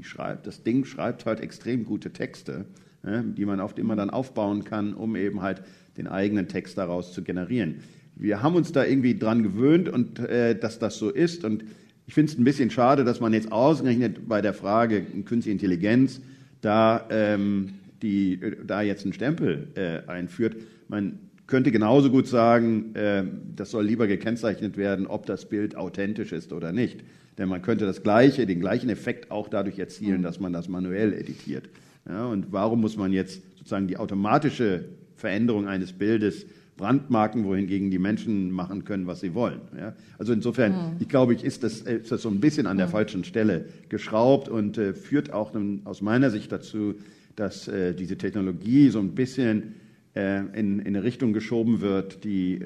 [0.00, 2.64] schreibt, das Ding schreibt halt extrem gute Texte,
[3.04, 5.62] ja, die man auf die man dann aufbauen kann, um eben halt
[5.96, 7.80] den eigenen Text daraus zu generieren.
[8.16, 11.64] Wir haben uns da irgendwie dran gewöhnt und äh, dass das so ist und
[12.06, 16.20] ich finde es ein bisschen schade, dass man jetzt ausgerechnet bei der Frage Künstliche Intelligenz
[16.60, 20.56] da, ähm, die, da jetzt einen Stempel äh, einführt.
[20.88, 23.24] Man könnte genauso gut sagen, äh,
[23.56, 27.00] das soll lieber gekennzeichnet werden, ob das Bild authentisch ist oder nicht.
[27.38, 30.24] Denn man könnte das gleiche, den gleichen Effekt auch dadurch erzielen, mhm.
[30.24, 31.68] dass man das manuell editiert.
[32.08, 37.98] Ja, und warum muss man jetzt sozusagen die automatische Veränderung eines Bildes brandmarken, wohingegen die
[37.98, 39.60] Menschen machen können, was sie wollen.
[39.78, 39.94] Ja?
[40.18, 40.96] Also insofern, mhm.
[40.98, 42.92] ich glaube, ich ist das, ist das so ein bisschen an der mhm.
[42.92, 45.52] falschen Stelle geschraubt und äh, führt auch
[45.84, 46.94] aus meiner Sicht dazu,
[47.36, 49.81] dass äh, diese Technologie so ein bisschen äh,
[50.14, 52.60] in, in, eine Richtung geschoben wird, die,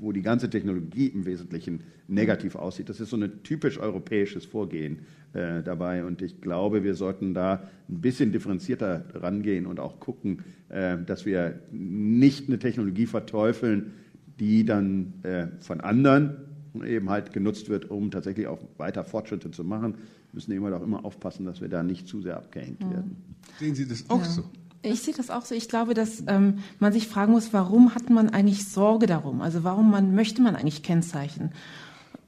[0.00, 2.88] wo die ganze Technologie im Wesentlichen negativ aussieht.
[2.88, 5.00] Das ist so ein typisch europäisches Vorgehen
[5.34, 10.42] äh, dabei und ich glaube, wir sollten da ein bisschen differenzierter rangehen und auch gucken,
[10.70, 13.92] äh, dass wir nicht eine Technologie verteufeln,
[14.40, 16.36] die dann äh, von anderen
[16.84, 19.94] eben halt genutzt wird, um tatsächlich auch weiter Fortschritte zu machen.
[19.94, 22.90] Wir müssen immer auch immer aufpassen, dass wir da nicht zu sehr abgehängt mhm.
[22.90, 23.16] werden.
[23.58, 24.24] Sehen Sie das auch ja.
[24.24, 24.44] so?
[24.92, 25.54] Ich sehe das auch so.
[25.54, 29.40] Ich glaube, dass ähm, man sich fragen muss, warum hat man eigentlich Sorge darum?
[29.40, 31.52] Also warum man, möchte man eigentlich Kennzeichen?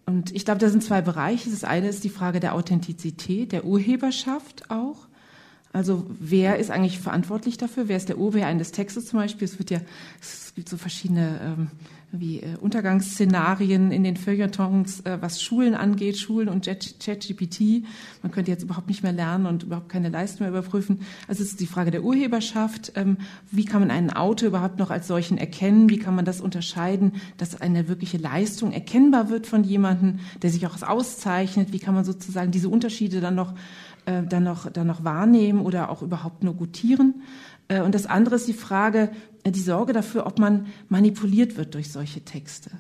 [0.07, 1.51] Und ich glaube, da sind zwei Bereiche.
[1.51, 5.08] Das eine ist die Frage der Authentizität, der Urheberschaft auch.
[5.73, 7.89] Also wer ist eigentlich verantwortlich dafür?
[7.89, 9.45] Wer ist der Urheber eines Textes zum Beispiel?
[9.45, 9.81] Es wird ja,
[10.21, 11.71] es gibt so verschiedene ähm,
[12.11, 17.85] wie äh, Untergangsszenarien in den Feuilletons, äh, was Schulen angeht, Schulen und ChatGPT.
[18.23, 21.01] Man könnte jetzt überhaupt nicht mehr lernen und überhaupt keine Leistung mehr überprüfen.
[21.27, 22.93] Also es ist die Frage der Urheberschaft.
[22.95, 23.19] Ähm,
[23.51, 25.91] wie kann man einen Autor überhaupt noch als solchen erkennen?
[25.91, 30.67] Wie kann man das unterscheiden, dass eine wirkliche Leistung erkennbar wird von jemandem, der sich
[30.67, 31.73] auch auszeichnet?
[31.73, 33.53] Wie kann man sozusagen diese Unterschiede dann noch
[34.09, 37.23] äh, dann noch, dann noch wahrnehmen oder auch überhaupt nur gutieren.
[37.69, 39.11] Äh, und das andere ist die Frage,
[39.45, 42.71] äh, die Sorge dafür, ob man manipuliert wird durch solche Texte.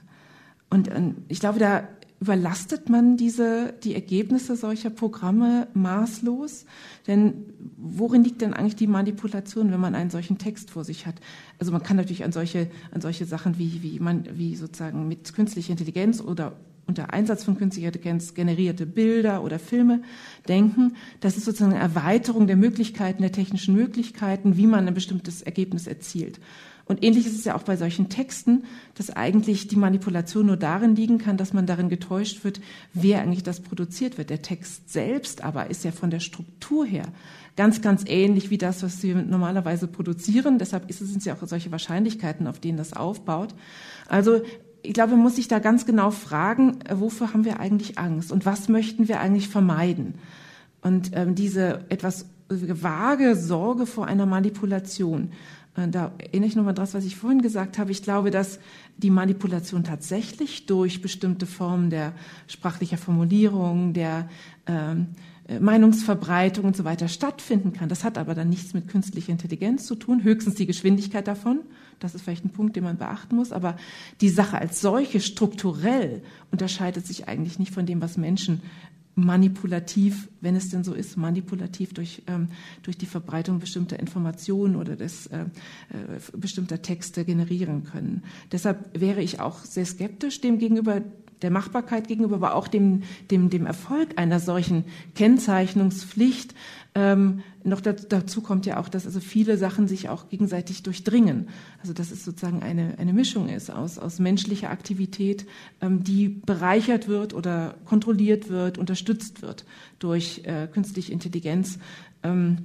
[0.71, 1.87] Und äh, ich glaube, da
[2.21, 6.65] überlastet man diese, die Ergebnisse solcher Programme maßlos?
[7.07, 7.45] Denn
[7.77, 11.15] worin liegt denn eigentlich die Manipulation, wenn man einen solchen Text vor sich hat?
[11.61, 15.33] Also man kann natürlich an solche, an solche Sachen wie, wie man, wie sozusagen mit
[15.33, 16.55] künstlicher Intelligenz oder
[16.89, 20.03] unter Einsatz von künstlicher Intelligenz generierte Bilder oder Filme
[20.49, 20.97] denken.
[21.21, 25.87] Das ist sozusagen eine Erweiterung der Möglichkeiten, der technischen Möglichkeiten, wie man ein bestimmtes Ergebnis
[25.87, 26.41] erzielt.
[26.87, 30.97] Und ähnlich ist es ja auch bei solchen Texten, dass eigentlich die Manipulation nur darin
[30.97, 32.63] liegen kann, dass man darin getäuscht wird,
[32.95, 34.31] wer eigentlich das produziert wird.
[34.31, 37.05] Der Text selbst aber ist ja von der Struktur her
[37.57, 40.59] ganz, ganz ähnlich wie das, was wir normalerweise produzieren.
[40.59, 43.55] Deshalb sind es ja auch solche Wahrscheinlichkeiten, auf denen das aufbaut.
[44.09, 44.41] Also
[44.89, 48.33] ich glaube, man muss sich da ganz genau fragen, äh, wofür haben wir eigentlich Angst
[48.33, 50.15] und was möchten wir eigentlich vermeiden?
[50.81, 55.33] Und ähm, diese etwas vage Sorge vor einer Manipulation,
[55.77, 57.91] äh, da erinnere ich nochmal das, was ich vorhin gesagt habe.
[57.93, 58.61] Ich glaube, dass
[58.97, 62.15] die Manipulation tatsächlich durch bestimmte Formen der
[62.47, 64.31] sprachlicher Formulierung, der
[64.67, 65.28] ähm, äh,
[65.61, 67.89] Meinungsverbreitung und so weiter stattfinden kann.
[67.89, 71.61] Das hat aber dann nichts mit künstlicher Intelligenz zu tun, höchstens die Geschwindigkeit davon.
[72.01, 73.53] Das ist vielleicht ein Punkt, den man beachten muss.
[73.53, 73.77] Aber
[74.21, 78.61] die Sache als solche strukturell unterscheidet sich eigentlich nicht von dem, was Menschen
[79.19, 82.49] manipulativ, wenn es denn so ist, manipulativ durch, ähm,
[82.83, 85.47] durch die Verbreitung bestimmter Informationen oder des, äh, äh,
[86.37, 88.23] bestimmter Texte generieren können.
[88.53, 91.03] Deshalb wäre ich auch sehr skeptisch dem gegenüber,
[91.43, 96.55] der Machbarkeit gegenüber, aber auch dem, dem, dem Erfolg einer solchen Kennzeichnungspflicht,
[96.95, 101.49] ähm, noch dazu, kommt ja auch, dass also viele Sachen sich auch gegenseitig durchdringen.
[101.81, 105.47] Also dass es sozusagen eine, eine Mischung ist aus, aus menschlicher Aktivität,
[105.81, 109.65] ähm, die bereichert wird oder kontrolliert wird, unterstützt wird
[109.99, 111.79] durch äh, künstliche Intelligenz.
[112.23, 112.59] Ähm,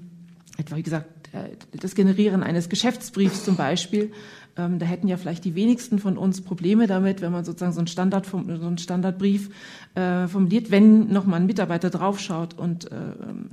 [0.58, 4.12] etwa, wie gesagt, äh, das Generieren eines Geschäftsbriefs zum Beispiel
[4.56, 7.80] ähm, da hätten ja vielleicht die wenigsten von uns Probleme damit, wenn man sozusagen so
[7.80, 9.50] einen, Standard, so einen Standardbrief
[9.96, 12.96] äh, formuliert, wenn nochmal ein Mitarbeiter draufschaut und äh,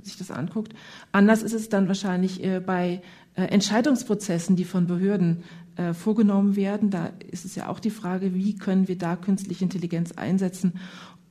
[0.03, 0.75] sich das anguckt.
[1.13, 3.01] Anders ist es dann wahrscheinlich äh, bei
[3.35, 5.43] äh, Entscheidungsprozessen, die von Behörden
[5.77, 6.91] äh, vorgenommen werden.
[6.91, 10.75] Da ist es ja auch die Frage, wie können wir da künstliche Intelligenz einsetzen,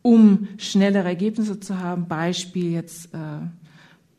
[0.02, 2.08] um schnellere Ergebnisse zu haben.
[2.08, 3.18] Beispiel jetzt äh,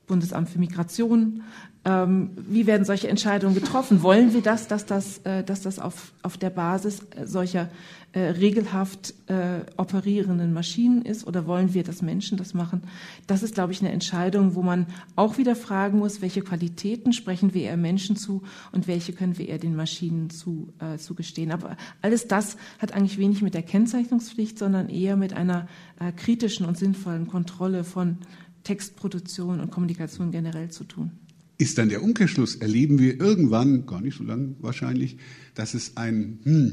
[0.07, 1.43] Bundesamt für Migration
[1.83, 4.03] Ähm, wie werden solche Entscheidungen getroffen?
[4.03, 7.71] Wollen wir das, dass das, äh, dass das auf, auf der Basis äh, solcher
[8.13, 12.83] äh, regelhaft äh, operierenden Maschinen ist oder wollen wir, dass Menschen das machen?
[13.27, 17.55] Das ist, glaube ich, eine Entscheidung, wo man auch wieder fragen muss, welche Qualitäten sprechen
[17.55, 21.51] wir eher Menschen zu und welche können wir eher den Maschinen zu, äh, zugestehen.
[21.51, 25.67] Aber alles das hat eigentlich wenig mit der Kennzeichnungspflicht, sondern eher mit einer
[25.99, 28.19] äh, kritischen und sinnvollen Kontrolle von
[28.65, 31.13] Textproduktion und Kommunikation generell zu tun
[31.61, 32.57] ist dann der Umkehrschluss.
[32.57, 35.19] Erleben wir irgendwann, gar nicht so lang wahrscheinlich,
[35.55, 36.73] dass es ein hm,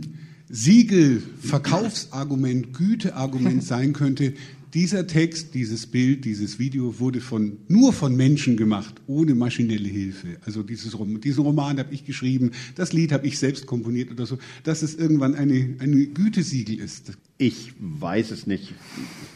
[0.50, 4.34] Siegel, Verkaufsargument, Güteargument sein könnte.
[4.74, 10.38] Dieser Text, dieses Bild, dieses Video wurde von, nur von Menschen gemacht, ohne maschinelle Hilfe.
[10.46, 14.38] Also dieses, diesen Roman habe ich geschrieben, das Lied habe ich selbst komponiert oder so,
[14.64, 17.12] dass es irgendwann eine, eine Gütesiegel ist.
[17.38, 18.74] Ich weiß es nicht,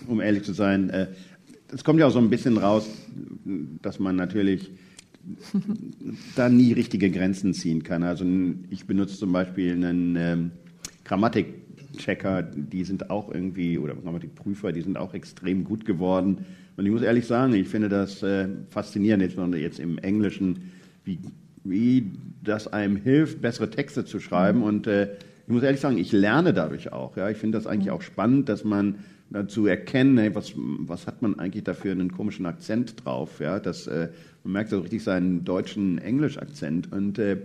[0.08, 0.90] um ehrlich zu sein.
[0.90, 1.08] Äh,
[1.74, 2.86] es kommt ja auch so ein bisschen raus,
[3.82, 4.70] dass man natürlich
[6.36, 8.04] da nie richtige Grenzen ziehen kann.
[8.04, 8.26] Also
[8.70, 10.52] ich benutze zum Beispiel einen ähm,
[11.06, 16.46] Grammatikchecker, die sind auch irgendwie, oder Grammatikprüfer, die sind auch extrem gut geworden.
[16.78, 20.72] Und ich muss ehrlich sagen, ich finde das äh, faszinierend, insbesondere jetzt im Englischen,
[21.04, 21.20] wie,
[21.64, 22.12] wie
[22.44, 24.64] das einem hilft, bessere Texte zu schreiben.
[24.64, 25.14] Und äh,
[25.46, 27.18] ich muss ehrlich sagen, ich lerne dadurch auch.
[27.18, 27.30] Ja.
[27.30, 28.96] Ich finde das eigentlich auch spannend, dass man
[29.48, 33.40] zu erkennen, hey, was, was hat man eigentlich da für einen komischen Akzent drauf.
[33.40, 33.60] Ja?
[33.60, 34.10] Das, äh,
[34.44, 36.92] man merkt so richtig seinen deutschen Englisch-Akzent.
[36.92, 37.38] Und äh,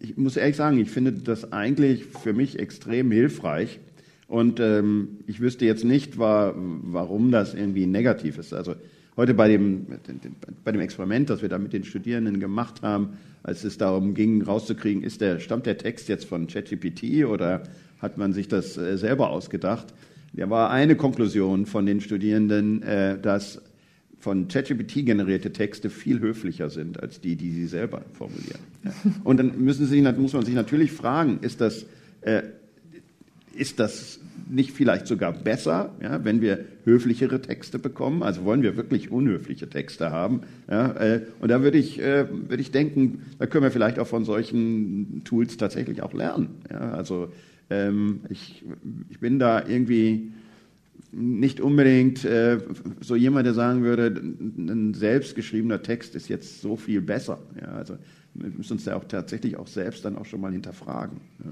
[0.00, 3.80] ich muss ehrlich sagen, ich finde das eigentlich für mich extrem hilfreich.
[4.28, 8.54] Und ähm, ich wüsste jetzt nicht, war, warum das irgendwie negativ ist.
[8.54, 8.76] Also
[9.16, 9.86] heute bei dem,
[10.64, 14.42] bei dem Experiment, das wir da mit den Studierenden gemacht haben, als es darum ging,
[14.42, 17.64] rauszukriegen, ist der, stammt der Text jetzt von ChatGPT oder
[17.98, 19.92] hat man sich das äh, selber ausgedacht?
[20.40, 23.60] Da war eine Konklusion von den Studierenden, äh, dass
[24.20, 28.60] von ChatGPT generierte Texte viel höflicher sind als die, die sie selber formulieren.
[29.24, 31.84] Und dann müssen sie, muss man sich natürlich fragen, ist das,
[32.22, 32.40] äh,
[33.54, 38.22] ist das nicht vielleicht sogar besser, ja, wenn wir höflichere Texte bekommen?
[38.22, 40.40] Also wollen wir wirklich unhöfliche Texte haben?
[40.70, 44.06] Ja, äh, und da würde ich, äh, würde ich denken, da können wir vielleicht auch
[44.06, 46.48] von solchen Tools tatsächlich auch lernen.
[46.70, 47.30] Ja, also
[47.70, 48.64] ähm, ich,
[49.08, 50.32] ich bin da irgendwie
[51.12, 52.58] nicht unbedingt äh,
[53.00, 57.40] so jemand, der sagen würde, ein selbstgeschriebener Text ist jetzt so viel besser.
[57.60, 57.96] Ja, also
[58.34, 61.20] wir müssen uns da auch tatsächlich auch selbst dann auch schon mal hinterfragen.
[61.44, 61.50] Ja.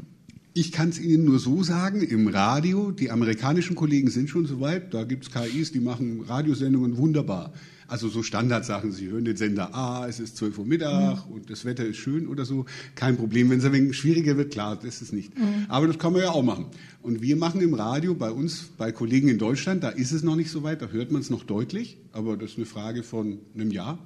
[0.54, 4.60] Ich kann es Ihnen nur so sagen, im Radio, die amerikanischen Kollegen sind schon so
[4.60, 7.52] weit, da gibt es KIs, die machen Radiosendungen wunderbar.
[7.88, 11.32] Also so Standardsachen, Sie hören den Sender A, es ist 12 Uhr Mittag mhm.
[11.32, 13.48] und das Wetter ist schön oder so, kein Problem.
[13.48, 15.36] Wenn es ein wenig schwieriger wird, klar, das ist nicht.
[15.36, 15.64] Mhm.
[15.68, 16.66] Aber das kann man ja auch machen.
[17.00, 20.36] Und wir machen im Radio bei uns, bei Kollegen in Deutschland, da ist es noch
[20.36, 23.38] nicht so weit, da hört man es noch deutlich, aber das ist eine Frage von
[23.54, 23.98] einem Jahr,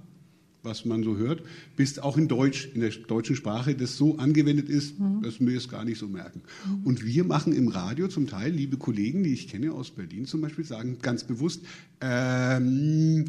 [0.62, 1.42] was man so hört,
[1.76, 5.22] bis auch in Deutsch, in der deutschen Sprache, das so angewendet ist, mhm.
[5.22, 6.42] dass wir es gar nicht so merken.
[6.66, 6.86] Mhm.
[6.86, 10.40] Und wir machen im Radio zum Teil, liebe Kollegen, die ich kenne aus Berlin zum
[10.40, 11.64] Beispiel, sagen ganz bewusst,
[12.00, 13.24] ähm,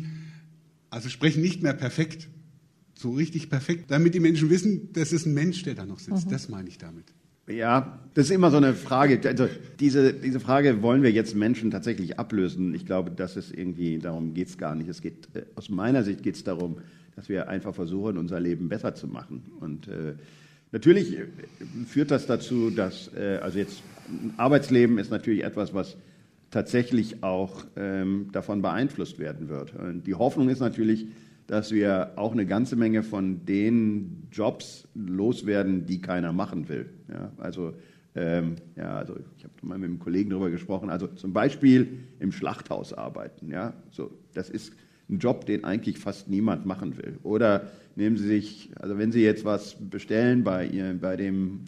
[0.94, 2.30] also sprechen nicht mehr perfekt,
[2.94, 6.28] so richtig perfekt, damit die Menschen wissen, das ist ein Mensch, der da noch sitzt.
[6.28, 6.32] Mhm.
[6.32, 7.06] Das meine ich damit.
[7.48, 9.20] Ja, das ist immer so eine Frage.
[9.28, 12.74] Also diese, diese Frage, wollen wir jetzt Menschen tatsächlich ablösen?
[12.74, 14.88] Ich glaube, das ist irgendwie, darum geht es gar nicht.
[14.88, 16.78] Es geht, äh, aus meiner Sicht geht es darum,
[17.16, 19.44] dass wir einfach versuchen, unser Leben besser zu machen.
[19.60, 20.14] Und äh,
[20.72, 21.26] natürlich äh,
[21.86, 23.84] führt das dazu, dass, äh, also jetzt
[24.38, 25.98] Arbeitsleben ist natürlich etwas, was
[26.54, 29.74] tatsächlich auch ähm, davon beeinflusst werden wird.
[29.76, 31.08] Und die Hoffnung ist natürlich,
[31.48, 36.90] dass wir auch eine ganze Menge von den Jobs loswerden, die keiner machen will.
[37.12, 37.74] Ja, also,
[38.16, 40.92] ähm, ja, also ich habe mal mit einem Kollegen darüber gesprochen.
[40.92, 43.50] Also zum Beispiel im Schlachthaus arbeiten.
[43.50, 44.74] Ja, so das ist
[45.10, 47.18] ein Job, den eigentlich fast niemand machen will.
[47.24, 50.70] Oder nehmen Sie sich, also wenn Sie jetzt was bestellen bei,
[51.02, 51.66] bei, dem,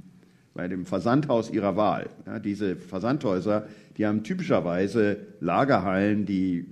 [0.56, 6.65] bei dem Versandhaus Ihrer Wahl, ja, diese Versandhäuser, die haben typischerweise Lagerhallen, die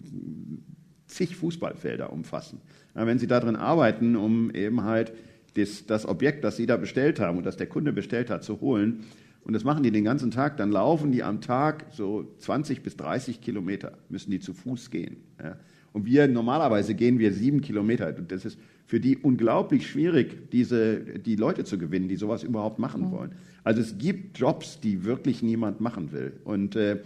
[1.06, 2.62] zig Fußballfelder umfassen.
[2.96, 5.14] Ja, wenn Sie darin arbeiten, um eben halt
[5.56, 8.62] das, das Objekt, das Sie da bestellt haben und das der Kunde bestellt hat, zu
[8.62, 9.04] holen,
[9.44, 12.96] und das machen die den ganzen Tag, dann laufen die am Tag so 20 bis
[12.96, 15.18] 30 Kilometer, müssen die zu Fuß gehen.
[15.44, 15.58] Ja.
[15.92, 18.14] Und wir normalerweise gehen wir sieben Kilometer.
[18.14, 18.58] Das ist
[18.94, 23.32] für die unglaublich schwierig, diese, die Leute zu gewinnen, die sowas überhaupt machen wollen.
[23.64, 26.34] Also es gibt Jobs, die wirklich niemand machen will.
[26.44, 27.00] Und äh,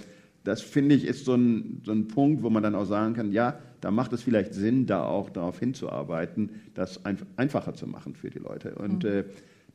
[0.44, 3.32] das finde ich ist so ein, so ein Punkt, wo man dann auch sagen kann,
[3.32, 8.16] ja, da macht es vielleicht Sinn, da auch darauf hinzuarbeiten, das ein, einfacher zu machen
[8.16, 8.76] für die Leute.
[8.76, 9.10] Und mhm.
[9.10, 9.24] äh,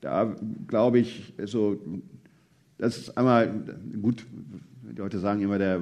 [0.03, 0.37] da
[0.68, 1.81] glaube ich, so,
[2.77, 3.55] das ist einmal
[4.03, 4.27] gut,
[4.83, 5.81] die Leute sagen immer, der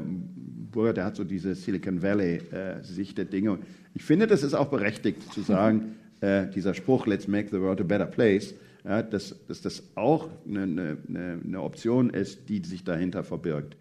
[0.70, 3.58] Burger, der hat so diese Silicon Valley-Sicht äh, der Dinge.
[3.94, 7.80] Ich finde, das ist auch berechtigt zu sagen, äh, dieser Spruch, let's make the world
[7.80, 8.54] a better place,
[8.84, 10.98] ja, dass, dass das auch eine, eine,
[11.44, 13.76] eine Option ist, die sich dahinter verbirgt.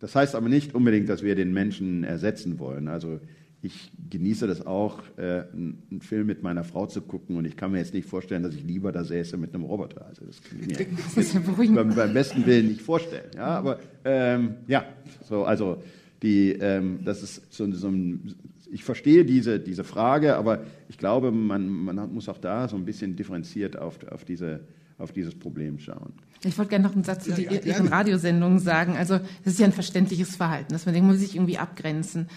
[0.00, 2.88] Das heißt aber nicht unbedingt, dass wir den Menschen ersetzen wollen.
[2.88, 3.20] Also
[3.60, 7.72] ich genieße das auch, äh, einen Film mit meiner Frau zu gucken und ich kann
[7.72, 10.06] mir jetzt nicht vorstellen, dass ich lieber da säße mit einem Roboter.
[10.06, 13.30] Also das kann ich mir das ist ja beim, beim, besten Willen nicht vorstellen.
[13.34, 14.84] Ja, aber ähm, ja,
[15.28, 15.82] so also
[16.22, 18.34] die, ähm, das ist so, so ein,
[18.70, 22.84] ich verstehe diese, diese Frage, aber ich glaube, man, man muss auch da so ein
[22.84, 24.60] bisschen differenziert auf, auf, diese,
[24.98, 26.12] auf dieses Problem schauen.
[26.44, 28.96] Ich wollte gerne noch einen Satz zu ja, ja, Ihren Radiosendungen sagen.
[28.96, 32.28] Also das ist ja ein verständliches Verhalten, dass man denkt, man muss sich irgendwie abgrenzen.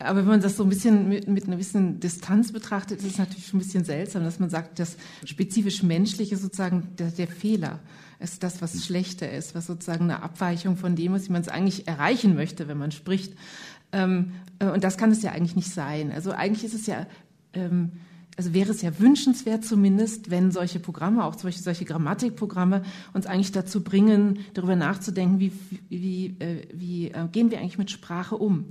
[0.00, 3.18] Aber wenn man das so ein bisschen mit, mit einer gewissen Distanz betrachtet, ist es
[3.18, 7.80] natürlich schon ein bisschen seltsam, dass man sagt, das spezifisch Menschliche sozusagen der, der Fehler
[8.20, 11.48] ist das, was schlechter ist, was sozusagen eine Abweichung von dem ist, wie man es
[11.48, 13.32] eigentlich erreichen möchte, wenn man spricht.
[13.92, 16.12] Ähm, äh, und das kann es ja eigentlich nicht sein.
[16.12, 17.06] Also eigentlich ist es ja,
[17.52, 17.92] ähm,
[18.36, 22.82] also wäre es ja wünschenswert zumindest, wenn solche Programme, auch solche, solche Grammatikprogramme,
[23.12, 25.52] uns eigentlich dazu bringen, darüber nachzudenken, wie,
[25.88, 28.66] wie, äh, wie äh, gehen wir eigentlich mit Sprache um?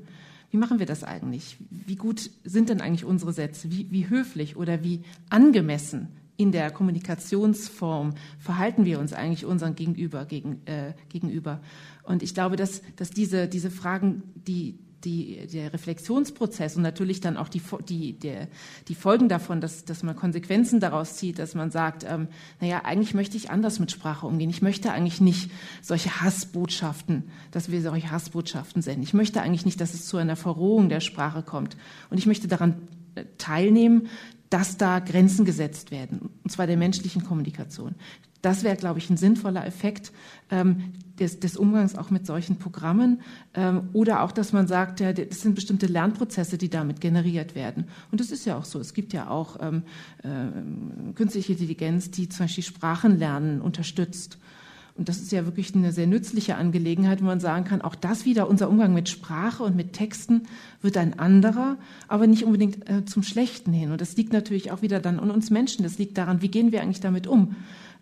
[0.49, 1.57] Wie machen wir das eigentlich?
[1.69, 3.69] Wie gut sind denn eigentlich unsere Sätze?
[3.69, 6.07] Wie, wie höflich oder wie angemessen
[6.37, 11.61] in der Kommunikationsform verhalten wir uns eigentlich unseren Gegenüber gegen, äh, gegenüber?
[12.03, 17.37] Und ich glaube, dass, dass diese, diese Fragen, die, die, der Reflexionsprozess und natürlich dann
[17.37, 18.47] auch die, die, der,
[18.87, 22.27] die Folgen davon, dass, dass man Konsequenzen daraus zieht, dass man sagt, ähm,
[22.59, 24.49] naja, eigentlich möchte ich anders mit Sprache umgehen.
[24.49, 29.03] Ich möchte eigentlich nicht solche Hassbotschaften, dass wir solche Hassbotschaften senden.
[29.03, 31.77] Ich möchte eigentlich nicht, dass es zu einer Verrohung der Sprache kommt.
[32.09, 34.07] Und ich möchte daran äh, teilnehmen,
[34.49, 37.95] dass da Grenzen gesetzt werden, und zwar der menschlichen Kommunikation.
[38.41, 40.11] Das wäre, glaube ich, ein sinnvoller Effekt
[40.51, 43.21] ähm, des, des, Umgangs auch mit solchen Programmen.
[43.55, 47.85] Ähm, oder auch, dass man sagt, ja, das sind bestimmte Lernprozesse, die damit generiert werden.
[48.11, 48.79] Und das ist ja auch so.
[48.79, 49.83] Es gibt ja auch ähm,
[50.23, 54.37] äh, künstliche Intelligenz, die zum Beispiel Sprachenlernen unterstützt.
[54.97, 58.25] Und das ist ja wirklich eine sehr nützliche Angelegenheit, wo man sagen kann, auch das
[58.25, 60.43] wieder, unser Umgang mit Sprache und mit Texten
[60.81, 61.77] wird ein anderer,
[62.07, 63.91] aber nicht unbedingt äh, zum Schlechten hin.
[63.91, 65.83] Und das liegt natürlich auch wieder dann an uns Menschen.
[65.83, 67.55] Das liegt daran, wie gehen wir eigentlich damit um?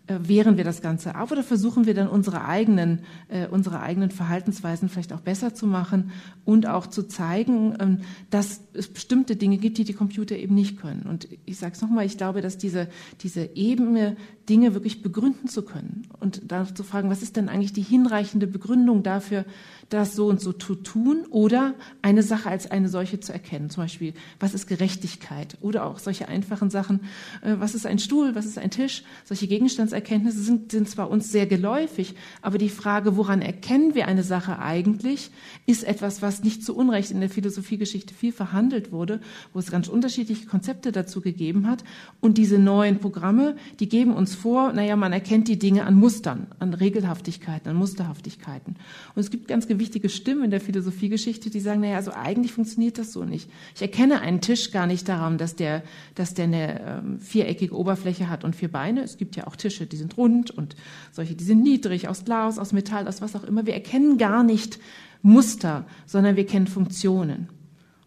[0.08, 4.12] Äh, wehren wir das Ganze ab oder versuchen wir dann unsere eigenen, äh, unsere eigenen
[4.12, 6.12] Verhaltensweisen vielleicht auch besser zu machen
[6.44, 7.98] und auch zu zeigen, ähm,
[8.30, 11.06] dass es bestimmte Dinge gibt, die die Computer eben nicht können.
[11.08, 12.88] Und ich sage es nochmal, ich glaube, dass diese,
[13.20, 14.16] diese Ebene,
[14.48, 18.46] Dinge wirklich begründen zu können und danach zu fragen, was ist denn eigentlich die hinreichende
[18.46, 19.44] Begründung dafür,
[19.88, 23.70] das so und so zu tun oder eine Sache als eine solche zu erkennen.
[23.70, 27.00] Zum Beispiel, was ist Gerechtigkeit oder auch solche einfachen Sachen,
[27.42, 29.04] äh, was ist ein Stuhl, was ist ein Tisch.
[29.24, 34.22] Solche Gegenstandserkenntnisse sind, sind zwar uns sehr geläufig, aber die Frage, woran erkennen wir eine
[34.22, 35.30] Sache eigentlich,
[35.66, 39.20] ist etwas, was nicht zu Unrecht in der Philosophiegeschichte viel verhandelt wurde,
[39.52, 41.84] wo es ganz unterschiedliche Konzepte dazu gegeben hat.
[42.20, 46.46] Und diese neuen Programme, die geben uns vor, naja, man erkennt die Dinge an Mustern,
[46.58, 48.76] an Regelhaftigkeiten, an Musterhaftigkeiten.
[49.14, 52.98] Und es gibt ganz wichtige Stimmen in der Philosophiegeschichte, die sagen, naja, also eigentlich funktioniert
[52.98, 53.50] das so nicht.
[53.74, 55.82] Ich erkenne einen Tisch gar nicht daran, dass der,
[56.14, 59.02] dass der eine ähm, viereckige Oberfläche hat und vier Beine.
[59.02, 60.76] Es gibt ja auch Tische, die sind rund und
[61.10, 63.66] solche, die sind niedrig, aus Glas, aus Metall, aus was auch immer.
[63.66, 64.78] Wir erkennen gar nicht
[65.22, 67.48] Muster, sondern wir kennen Funktionen.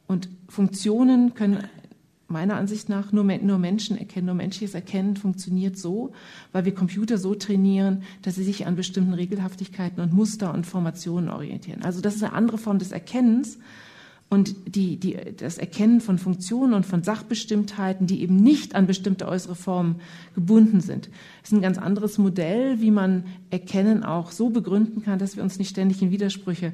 [0.08, 1.64] Und Funktionen können
[2.30, 4.28] meiner Ansicht nach nur, nur Menschen erkennen.
[4.28, 6.12] Nur menschliches Erkennen funktioniert so,
[6.52, 11.30] weil wir Computer so trainieren, dass sie sich an bestimmten Regelhaftigkeiten und Muster und Formationen
[11.30, 11.84] orientieren.
[11.84, 13.58] Also das ist eine andere Form des Erkennens.
[14.32, 19.28] Und die, die, das Erkennen von Funktionen und von Sachbestimmtheiten, die eben nicht an bestimmte
[19.28, 19.96] äußere Formen
[20.36, 21.10] gebunden sind,
[21.44, 25.58] ist ein ganz anderes Modell, wie man Erkennen auch so begründen kann, dass wir uns
[25.58, 26.74] nicht ständig in Widersprüche äh,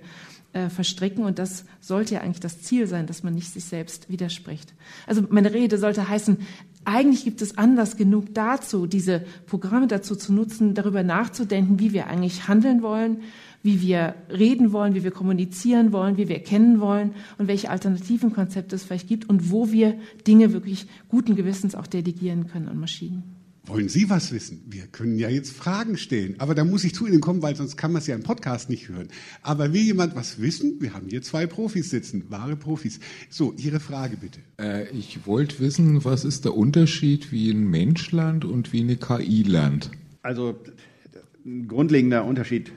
[0.69, 1.25] verstricken.
[1.25, 4.73] Und das sollte ja eigentlich das Ziel sein, dass man nicht sich selbst widerspricht.
[5.05, 6.37] Also meine Rede sollte heißen,
[6.85, 12.07] eigentlich gibt es Anlass genug dazu, diese Programme dazu zu nutzen, darüber nachzudenken, wie wir
[12.07, 13.23] eigentlich handeln wollen,
[13.63, 18.31] wie wir reden wollen, wie wir kommunizieren wollen, wie wir erkennen wollen und welche alternativen
[18.31, 19.95] Konzepte es vielleicht gibt und wo wir
[20.27, 23.34] Dinge wirklich guten Gewissens auch delegieren können an Maschinen.
[23.67, 24.61] Wollen Sie was wissen?
[24.67, 27.77] Wir können ja jetzt Fragen stellen, aber da muss ich zu Ihnen kommen, weil sonst
[27.77, 29.07] kann man es ja im Podcast nicht hören.
[29.41, 30.79] Aber will jemand was wissen?
[30.81, 32.99] Wir haben hier zwei Profis sitzen, wahre Profis.
[33.29, 34.39] So, Ihre Frage bitte.
[34.59, 38.97] Äh, ich wollte wissen, was ist der Unterschied, wie ein Mensch lernt und wie eine
[38.97, 39.89] KI lernt?
[40.21, 40.55] Also
[41.43, 42.71] ein grundlegender Unterschied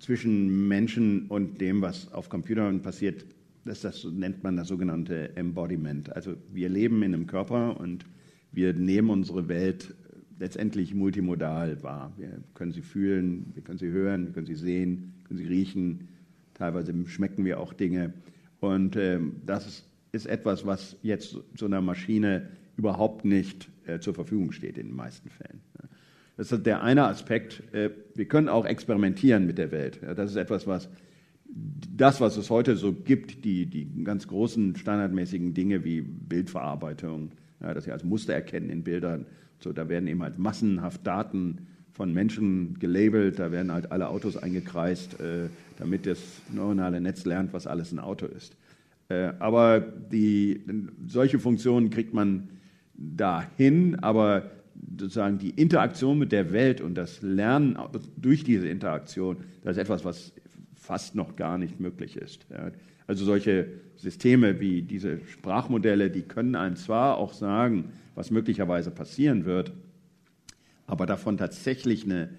[0.00, 3.26] zwischen Menschen und dem, was auf Computern passiert,
[3.66, 6.14] das, das nennt man das sogenannte Embodiment.
[6.16, 8.06] Also wir leben in einem Körper und
[8.56, 9.94] wir nehmen unsere Welt
[10.38, 12.12] letztendlich multimodal wahr.
[12.16, 15.46] Wir können sie fühlen, wir können sie hören, wir können sie sehen, wir können sie
[15.46, 16.08] riechen.
[16.54, 18.14] Teilweise schmecken wir auch Dinge.
[18.60, 22.48] Und ähm, das ist etwas, was jetzt so einer Maschine
[22.78, 25.60] überhaupt nicht äh, zur Verfügung steht in den meisten Fällen.
[26.38, 27.62] Das ist der eine Aspekt.
[27.74, 30.00] Äh, wir können auch experimentieren mit der Welt.
[30.02, 30.88] Das ist etwas, was
[31.94, 37.74] das, was es heute so gibt, die, die ganz großen standardmäßigen Dinge wie Bildverarbeitung, ja,
[37.74, 39.26] dass sie als Muster erkennen in Bildern,
[39.58, 44.36] so, da werden eben halt massenhaft Daten von Menschen gelabelt, da werden halt alle Autos
[44.36, 45.48] eingekreist, äh,
[45.78, 46.18] damit das
[46.52, 48.54] neuronale Netz lernt, was alles ein Auto ist.
[49.08, 50.60] Äh, aber die,
[51.06, 52.50] solche Funktionen kriegt man
[52.94, 54.50] dahin, aber
[54.98, 57.78] sozusagen die Interaktion mit der Welt und das Lernen
[58.16, 60.32] durch diese Interaktion, das ist etwas, was
[60.74, 62.46] fast noch gar nicht möglich ist.
[63.06, 69.44] Also solche Systeme wie diese Sprachmodelle, die können einem zwar auch sagen, was möglicherweise passieren
[69.44, 69.72] wird,
[70.86, 72.30] aber davon tatsächlich eine,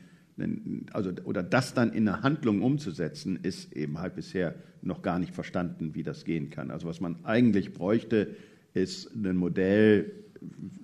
[0.94, 5.34] also, oder das dann in eine Handlung umzusetzen, ist eben halt bisher noch gar nicht
[5.34, 6.72] verstanden, wie das gehen kann.
[6.72, 8.36] Also was man eigentlich bräuchte,
[8.74, 10.12] ist ein Modell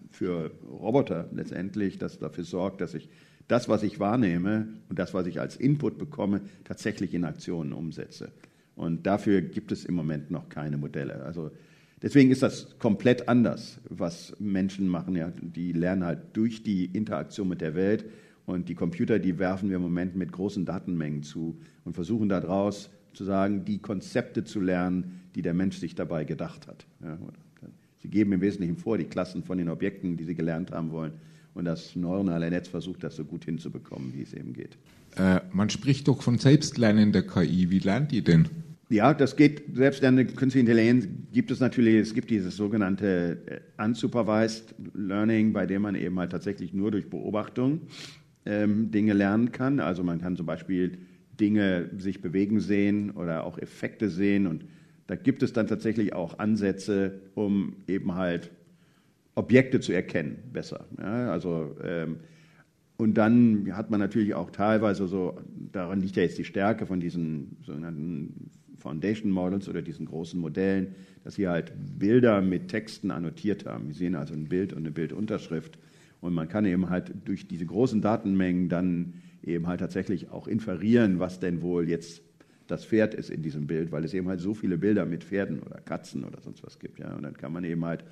[0.10, 3.10] für Roboter letztendlich, das dafür sorgt, dass ich
[3.48, 8.32] das, was ich wahrnehme und das, was ich als Input bekomme, tatsächlich in Aktionen umsetze.
[8.76, 11.24] Und dafür gibt es im Moment noch keine Modelle.
[11.24, 11.52] Also
[12.02, 15.16] deswegen ist das komplett anders, was Menschen machen.
[15.16, 18.06] Ja, die lernen halt durch die Interaktion mit der Welt
[18.46, 22.90] und die Computer, die werfen wir im Moment mit großen Datenmengen zu und versuchen daraus
[23.14, 26.86] zu sagen, die Konzepte zu lernen, die der Mensch sich dabei gedacht hat.
[27.04, 27.18] Ja,
[28.02, 31.14] sie geben im Wesentlichen vor, die Klassen von den Objekten, die sie gelernt haben wollen.
[31.54, 34.78] Und das neuronale Netz versucht das so gut hinzubekommen, wie es eben geht.
[35.16, 37.70] Äh, man spricht doch von selbstlernender KI.
[37.70, 38.50] Wie lernt die denn?
[38.94, 39.64] Ja, das geht.
[39.74, 41.96] Selbstlernende künstliche Intelligenz gibt es natürlich.
[41.96, 47.10] Es gibt dieses sogenannte äh, unsupervised Learning, bei dem man eben halt tatsächlich nur durch
[47.10, 47.82] Beobachtung
[48.46, 49.80] ähm, Dinge lernen kann.
[49.80, 51.00] Also man kann zum Beispiel
[51.40, 54.66] Dinge sich bewegen sehen oder auch Effekte sehen und
[55.08, 58.52] da gibt es dann tatsächlich auch Ansätze, um eben halt
[59.34, 60.86] Objekte zu erkennen, besser.
[61.00, 62.18] Ja, also, ähm,
[62.98, 65.40] und dann hat man natürlich auch teilweise so,
[65.72, 70.96] daran liegt ja jetzt die Stärke von diesen sogenannten Foundation Models oder diesen großen Modellen,
[71.24, 73.88] dass sie halt Bilder mit Texten annotiert haben.
[73.88, 75.80] Wir sehen also ein Bild und eine Bildunterschrift.
[76.22, 79.14] Und man kann eben halt durch diese großen Datenmengen dann
[79.44, 82.22] eben halt tatsächlich auch inferieren, was denn wohl jetzt
[82.68, 85.60] das Pferd ist in diesem Bild, weil es eben halt so viele Bilder mit Pferden
[85.60, 87.00] oder Katzen oder sonst was gibt.
[87.00, 87.14] Ja?
[87.16, 88.04] Und dann kann man eben halt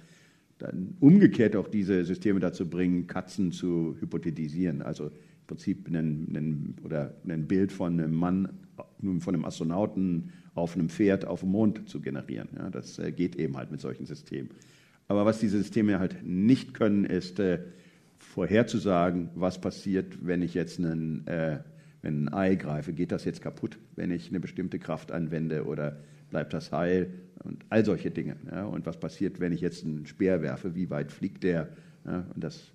[0.61, 4.81] dann umgekehrt auch diese Systeme dazu bringen, Katzen zu hypothetisieren.
[4.81, 8.49] Also im Prinzip einen, oder ein Bild von einem Mann,
[9.19, 12.49] von einem Astronauten auf einem Pferd auf dem Mond zu generieren.
[12.55, 12.69] Ja?
[12.69, 14.49] Das äh, geht eben halt mit solchen Systemen.
[15.07, 17.59] Aber was diese Systeme halt nicht können, ist äh,
[18.17, 21.59] vorherzusagen, was passiert, wenn ich jetzt einen äh,
[22.01, 25.97] wenn ein Ei greife, geht das jetzt kaputt, wenn ich eine bestimmte Kraft anwende oder
[26.31, 27.13] bleibt das heil
[27.43, 28.37] und all solche Dinge.
[28.49, 28.65] Ja.
[28.65, 31.69] Und was passiert, wenn ich jetzt einen Speer werfe, wie weit fliegt der?
[32.05, 32.25] Ja.
[32.33, 32.71] Und das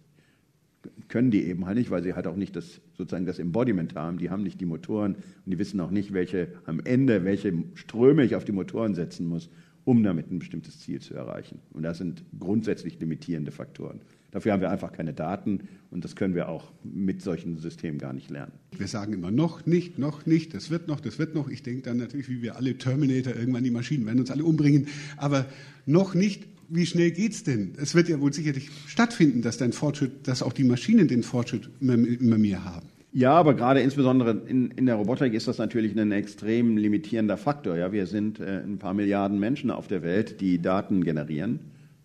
[1.08, 4.18] können die eben halt nicht, weil sie halt auch nicht das, sozusagen das Embodiment haben.
[4.18, 8.24] Die haben nicht die Motoren und die wissen auch nicht, welche am Ende, welche Ströme
[8.24, 9.50] ich auf die Motoren setzen muss,
[9.84, 11.60] um damit ein bestimmtes Ziel zu erreichen.
[11.72, 14.00] Und das sind grundsätzlich limitierende Faktoren.
[14.36, 15.60] Dafür haben wir einfach keine Daten
[15.90, 18.52] und das können wir auch mit solchen Systemen gar nicht lernen.
[18.76, 21.48] Wir sagen immer noch nicht, noch nicht, das wird noch, das wird noch.
[21.48, 24.88] Ich denke dann natürlich, wie wir alle Terminator, irgendwann die Maschinen werden uns alle umbringen,
[25.16, 25.46] aber
[25.86, 26.44] noch nicht.
[26.68, 27.76] Wie schnell geht es denn?
[27.80, 31.70] Es wird ja wohl sicherlich stattfinden, dass dein Fortschritt, dass auch die Maschinen den Fortschritt
[31.80, 32.88] immer, immer mehr haben.
[33.12, 37.78] Ja, aber gerade insbesondere in, in, der Robotik ist das natürlich ein extrem limitierender Faktor.
[37.78, 41.60] Ja, wir sind äh, ein paar Milliarden Menschen auf der Welt, die Daten generieren.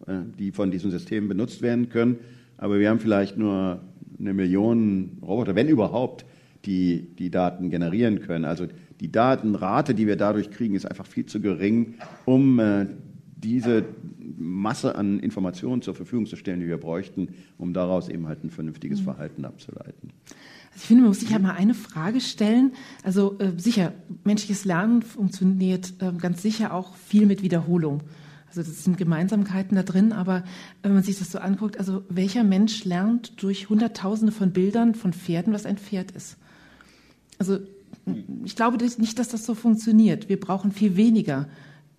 [0.08, 2.18] Äh, die von diesen Systemen benutzt werden können.
[2.58, 3.82] Aber wir haben vielleicht nur
[4.20, 6.26] eine Million Roboter, wenn überhaupt,
[6.66, 8.46] die die Daten generieren können.
[8.46, 8.68] Also
[9.00, 11.96] die Datenrate, die wir dadurch kriegen, ist einfach viel zu gering,
[12.26, 12.88] um äh,
[13.36, 13.86] diese
[14.38, 18.50] Masse an Informationen zur Verfügung zu stellen, die wir bräuchten, um daraus eben halt ein
[18.50, 19.06] vernünftiges mhm.
[19.06, 20.10] Verhalten abzuleiten.
[20.72, 22.74] Also ich finde, man muss sich ja mal eine Frage stellen.
[23.04, 23.94] Also äh, sicher,
[24.24, 28.02] menschliches Lernen funktioniert äh, ganz sicher auch viel mit Wiederholung.
[28.58, 30.44] Also das sind Gemeinsamkeiten da drin, aber
[30.84, 35.14] wenn man sich das so anguckt, also welcher Mensch lernt durch Hunderttausende von Bildern von
[35.14, 36.36] Pferden, was ein Pferd ist?
[37.40, 37.60] Also
[38.44, 40.28] ich glaube nicht, dass das so funktioniert.
[40.28, 41.48] Wir brauchen viel weniger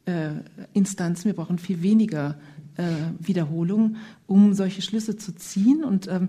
[0.04, 0.32] äh,
[0.74, 2.38] Instanzen, wir brauchen viel weniger
[2.76, 2.84] äh,
[3.18, 3.96] Wiederholungen,
[4.26, 5.84] um solche Schlüsse zu ziehen.
[5.84, 6.28] Und ähm,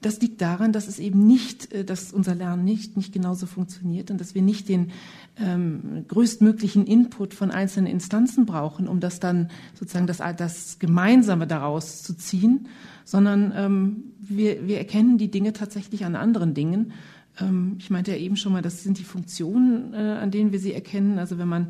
[0.00, 4.10] das liegt daran, dass es eben nicht, äh, dass unser Lernen nicht, nicht genauso funktioniert
[4.10, 4.92] und dass wir nicht den
[5.38, 12.02] ähm, größtmöglichen Input von einzelnen Instanzen brauchen, um das dann sozusagen das, das Gemeinsame daraus
[12.02, 12.68] zu ziehen,
[13.04, 16.92] sondern ähm, wir, wir erkennen die Dinge tatsächlich an anderen Dingen.
[17.40, 20.60] Ähm, ich meinte ja eben schon mal, das sind die Funktionen, äh, an denen wir
[20.60, 21.18] sie erkennen.
[21.18, 21.68] Also wenn man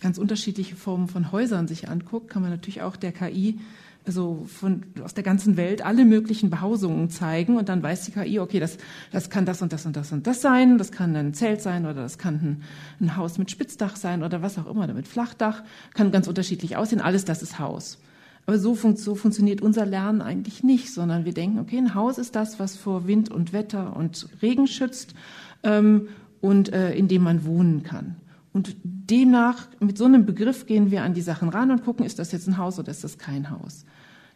[0.00, 3.58] ganz unterschiedliche Formen von Häusern sich anguckt, kann man natürlich auch der KI
[4.06, 8.38] also von, aus der ganzen Welt alle möglichen Behausungen zeigen und dann weiß die KI,
[8.40, 8.78] okay, das,
[9.12, 11.84] das kann das und das und das und das sein, das kann ein Zelt sein
[11.84, 12.62] oder das kann ein,
[13.00, 15.62] ein Haus mit Spitzdach sein oder was auch immer, mit Flachdach,
[15.94, 17.98] kann ganz unterschiedlich aussehen, alles das ist Haus.
[18.46, 22.18] Aber so, fun so funktioniert unser Lernen eigentlich nicht, sondern wir denken, okay, ein Haus
[22.18, 25.14] ist das, was vor Wind und Wetter und Regen schützt
[25.62, 26.08] ähm,
[26.40, 28.16] und äh, in dem man wohnen kann.
[28.52, 32.18] Und demnach, mit so einem Begriff gehen wir an die Sachen ran und gucken, ist
[32.18, 33.84] das jetzt ein Haus oder ist das kein Haus.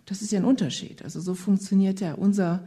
[0.07, 1.03] Das ist ja ein Unterschied.
[1.03, 2.63] Also so funktioniert ja unser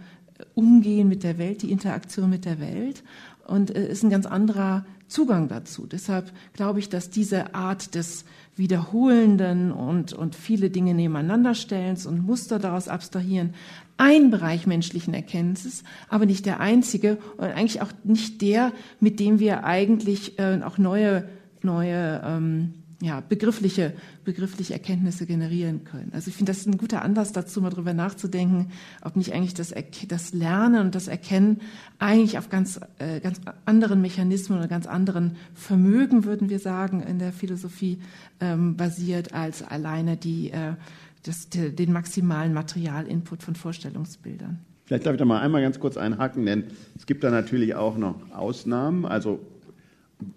[0.55, 3.03] Umgehen mit der Welt, die Interaktion mit der Welt
[3.45, 5.87] und äh, ist ein ganz anderer Zugang dazu.
[5.87, 8.25] Deshalb glaube ich, dass diese Art des
[8.55, 13.53] Wiederholenden und, und viele Dinge nebeneinander stellens und Muster daraus abstrahieren
[13.97, 19.39] ein Bereich menschlichen Erkenntnisses, aber nicht der einzige und eigentlich auch nicht der, mit dem
[19.39, 21.27] wir eigentlich äh, auch neue,
[21.67, 23.93] neue ähm, ja, begriffliche,
[24.23, 26.11] begriffliche Erkenntnisse generieren können.
[26.13, 28.71] Also ich finde, das ist ein guter Anlass dazu, mal drüber nachzudenken,
[29.03, 29.73] ob nicht eigentlich das,
[30.07, 31.61] das Lernen und das Erkennen
[31.99, 37.19] eigentlich auf ganz, äh, ganz anderen Mechanismen oder ganz anderen Vermögen, würden wir sagen, in
[37.19, 37.99] der Philosophie
[38.39, 40.73] ähm, basiert, als alleine die, äh,
[41.21, 44.59] das, den maximalen Materialinput von Vorstellungsbildern.
[44.85, 46.63] Vielleicht darf ich da mal einmal ganz kurz einhaken, denn
[46.95, 49.39] es gibt da natürlich auch noch Ausnahmen, also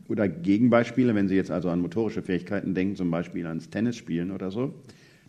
[0.09, 4.51] oder Gegenbeispiele, wenn Sie jetzt also an motorische Fähigkeiten denken, zum Beispiel ans Tennisspielen oder
[4.51, 4.75] so.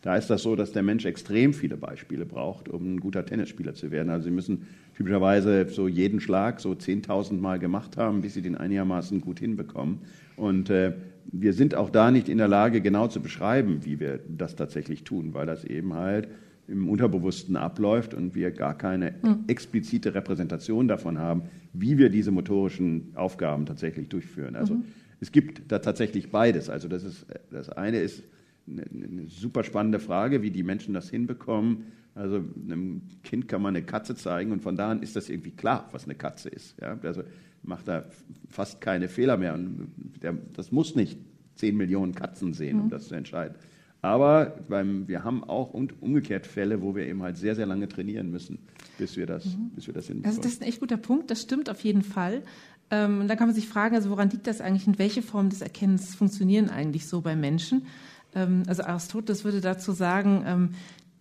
[0.01, 3.75] Da ist das so, dass der Mensch extrem viele Beispiele braucht, um ein guter Tennisspieler
[3.75, 4.09] zu werden.
[4.09, 4.65] Also Sie müssen
[4.97, 9.99] typischerweise so jeden Schlag so 10.000 Mal gemacht haben, bis Sie den einigermaßen gut hinbekommen.
[10.37, 10.93] Und äh,
[11.31, 15.03] wir sind auch da nicht in der Lage, genau zu beschreiben, wie wir das tatsächlich
[15.03, 16.27] tun, weil das eben halt
[16.67, 19.45] im Unterbewussten abläuft und wir gar keine hm.
[19.47, 21.43] explizite Repräsentation davon haben,
[21.73, 24.55] wie wir diese motorischen Aufgaben tatsächlich durchführen.
[24.55, 24.85] Also mhm.
[25.19, 26.69] es gibt da tatsächlich beides.
[26.69, 28.23] Also das ist das eine ist
[28.67, 31.85] eine, eine super spannende Frage, wie die Menschen das hinbekommen.
[32.13, 35.51] Also einem Kind kann man eine Katze zeigen und von da an ist das irgendwie
[35.51, 36.75] klar, was eine Katze ist.
[36.81, 36.97] Ja?
[37.03, 37.23] Also
[37.63, 38.05] macht da
[38.49, 39.53] fast keine Fehler mehr.
[39.53, 39.91] Und
[40.21, 41.17] der, das muss nicht
[41.55, 42.89] zehn Millionen Katzen sehen, um mhm.
[42.89, 43.55] das zu entscheiden.
[44.01, 48.31] Aber beim, wir haben auch umgekehrt Fälle, wo wir eben halt sehr, sehr lange trainieren
[48.31, 48.57] müssen,
[48.97, 49.69] bis wir das, mhm.
[49.75, 50.37] bis wir das hinbekommen.
[50.37, 52.41] Also das ist ein echt guter Punkt, das stimmt auf jeden Fall.
[52.89, 55.49] Ähm, und da kann man sich fragen, also woran liegt das eigentlich und welche Formen
[55.49, 57.85] des Erkennens funktionieren eigentlich so bei Menschen?
[58.33, 60.69] Ähm, also Aristoteles würde dazu sagen, ähm,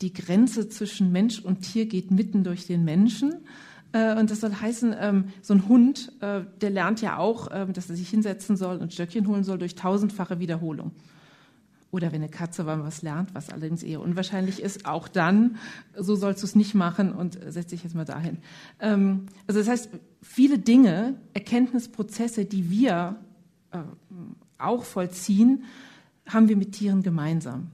[0.00, 3.34] die Grenze zwischen Mensch und Tier geht mitten durch den Menschen.
[3.92, 7.72] Äh, und das soll heißen, ähm, so ein Hund, äh, der lernt ja auch, ähm,
[7.72, 10.92] dass er sich hinsetzen soll und Stöckchen holen soll durch tausendfache Wiederholung.
[11.92, 15.56] Oder wenn eine Katze was lernt, was allerdings eher unwahrscheinlich ist, auch dann,
[15.96, 18.38] so sollst du es nicht machen und setz dich jetzt mal dahin.
[18.78, 19.90] Ähm, also das heißt,
[20.22, 23.16] viele Dinge, Erkenntnisprozesse, die wir
[23.72, 23.78] äh,
[24.58, 25.64] auch vollziehen,
[26.26, 27.72] haben wir mit Tieren gemeinsam.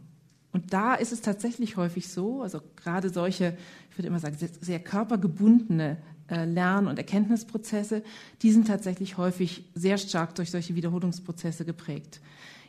[0.53, 3.59] Und da ist es tatsächlich häufig so, also gerade solche,
[3.91, 5.99] ich würde immer sagen, sehr, sehr körpergebundene
[6.29, 8.03] äh, Lern- und Erkenntnisprozesse,
[8.41, 12.21] die sind tatsächlich häufig sehr stark durch solche Wiederholungsprozesse geprägt.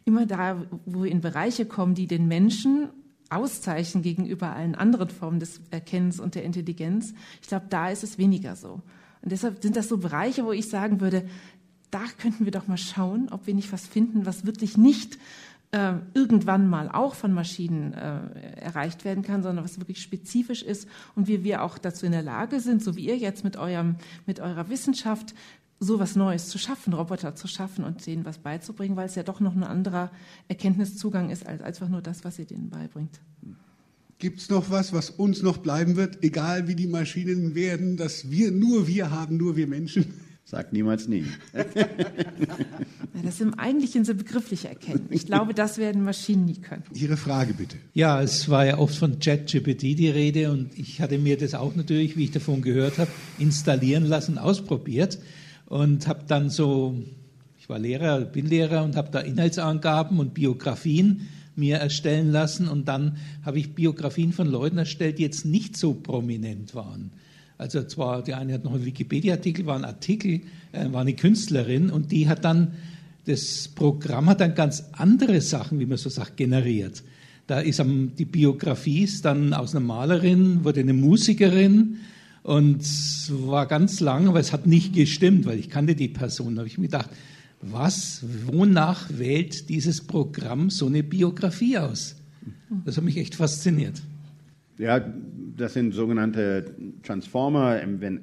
[0.07, 2.87] Immer da, wo wir in Bereiche kommen, die den Menschen
[3.29, 8.17] auszeichnen gegenüber allen anderen Formen des Erkennens und der Intelligenz, ich glaube, da ist es
[8.17, 8.81] weniger so.
[9.21, 11.27] Und deshalb sind das so Bereiche, wo ich sagen würde,
[11.91, 15.17] da könnten wir doch mal schauen, ob wir nicht was finden, was wirklich nicht
[15.71, 20.87] äh, irgendwann mal auch von Maschinen äh, erreicht werden kann, sondern was wirklich spezifisch ist
[21.15, 23.97] und wie wir auch dazu in der Lage sind, so wie ihr jetzt mit, eurem,
[24.25, 25.35] mit eurer Wissenschaft,
[25.79, 29.23] so was Neues zu schaffen, Roboter zu schaffen und denen was beizubringen, weil es ja
[29.23, 30.11] doch noch ein anderer
[30.47, 33.19] Erkenntniszugang ist als einfach nur das, was ihr denen beibringt.
[34.19, 38.31] Gibt es noch was, was uns noch bleiben wird, egal wie die Maschinen werden, dass
[38.31, 40.05] wir nur wir haben, nur wir Menschen?
[40.43, 41.25] Sagt niemals nie.
[41.53, 41.65] ja,
[43.21, 45.21] das sind eigentlich diese begriffliche Erkenntnis.
[45.21, 46.83] Ich glaube, das werden Maschinen nie können.
[46.93, 47.75] Ihre Frage bitte.
[47.93, 51.75] Ja, es war ja oft von ChatGPT die Rede und ich hatte mir das auch
[51.75, 55.19] natürlich, wie ich davon gehört habe, installieren lassen, ausprobiert
[55.67, 56.95] und habe dann so,
[57.59, 62.87] ich war Lehrer, bin Lehrer und habe da Inhaltsangaben und Biografien mir erstellen lassen und
[62.87, 67.11] dann habe ich Biografien von Leuten erstellt, die jetzt nicht so prominent waren.
[67.57, 70.41] Also zwar, die eine hat noch einen Wikipedia-Artikel, war ein Artikel,
[70.71, 72.73] äh, war eine Künstlerin und die hat dann,
[73.25, 77.03] das Programm hat dann ganz andere Sachen, wie man so sagt, generiert.
[77.47, 81.97] Da ist am, die Biografie ist dann aus einer Malerin, wurde eine Musikerin
[82.47, 82.81] und
[83.49, 86.55] war ganz lang, aber es hat nicht gestimmt, weil ich kannte die Person.
[86.55, 87.09] Da habe ich mir gedacht,
[87.59, 92.15] was, wonach wählt dieses Programm so eine Biografie aus?
[92.85, 94.01] Das hat mich echt fasziniert.
[94.77, 95.05] Ja,
[95.57, 96.73] das sind sogenannte
[97.03, 97.81] Transformer.
[97.99, 98.21] Wenn,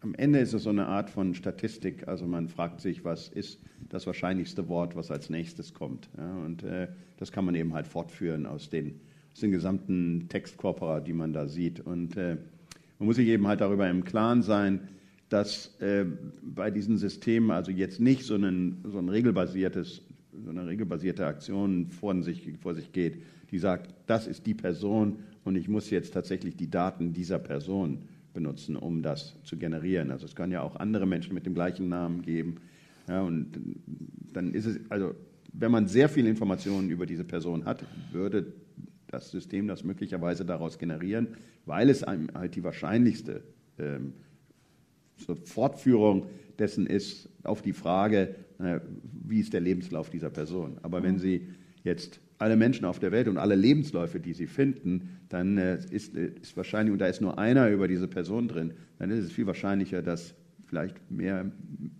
[0.00, 2.06] am Ende ist es so eine Art von Statistik.
[2.08, 6.10] Also man fragt sich, was ist das wahrscheinlichste Wort, was als nächstes kommt.
[6.18, 9.00] Ja, und äh, das kann man eben halt fortführen aus den,
[9.32, 11.80] aus den gesamten Textkorpora, die man da sieht.
[11.80, 12.36] Und äh,
[13.02, 14.78] man muss sich eben halt darüber im Klaren sein,
[15.28, 16.04] dass äh,
[16.40, 20.02] bei diesen Systemen also jetzt nicht so, ein, so ein regelbasiertes,
[20.44, 25.16] so eine regelbasierte Aktion vor sich, vor sich geht, die sagt, das ist die Person
[25.42, 28.02] und ich muss jetzt tatsächlich die Daten dieser Person
[28.34, 30.12] benutzen, um das zu generieren.
[30.12, 32.58] Also es kann ja auch andere Menschen mit dem gleichen Namen geben.
[33.08, 33.58] Ja, und
[34.32, 35.12] dann ist es, also
[35.52, 38.52] wenn man sehr viele Informationen über diese Person hat, würde
[39.12, 41.28] das System das möglicherweise daraus generieren,
[41.66, 43.42] weil es einem halt die wahrscheinlichste
[43.78, 44.14] ähm,
[45.16, 46.26] so Fortführung
[46.58, 48.80] dessen ist auf die Frage, äh,
[49.24, 50.78] wie ist der Lebenslauf dieser Person.
[50.82, 51.48] Aber wenn Sie
[51.84, 56.16] jetzt alle Menschen auf der Welt und alle Lebensläufe, die Sie finden, dann äh, ist,
[56.16, 59.32] äh, ist wahrscheinlich, und da ist nur einer über diese Person drin, dann ist es
[59.32, 60.34] viel wahrscheinlicher, dass
[60.64, 61.52] vielleicht mehr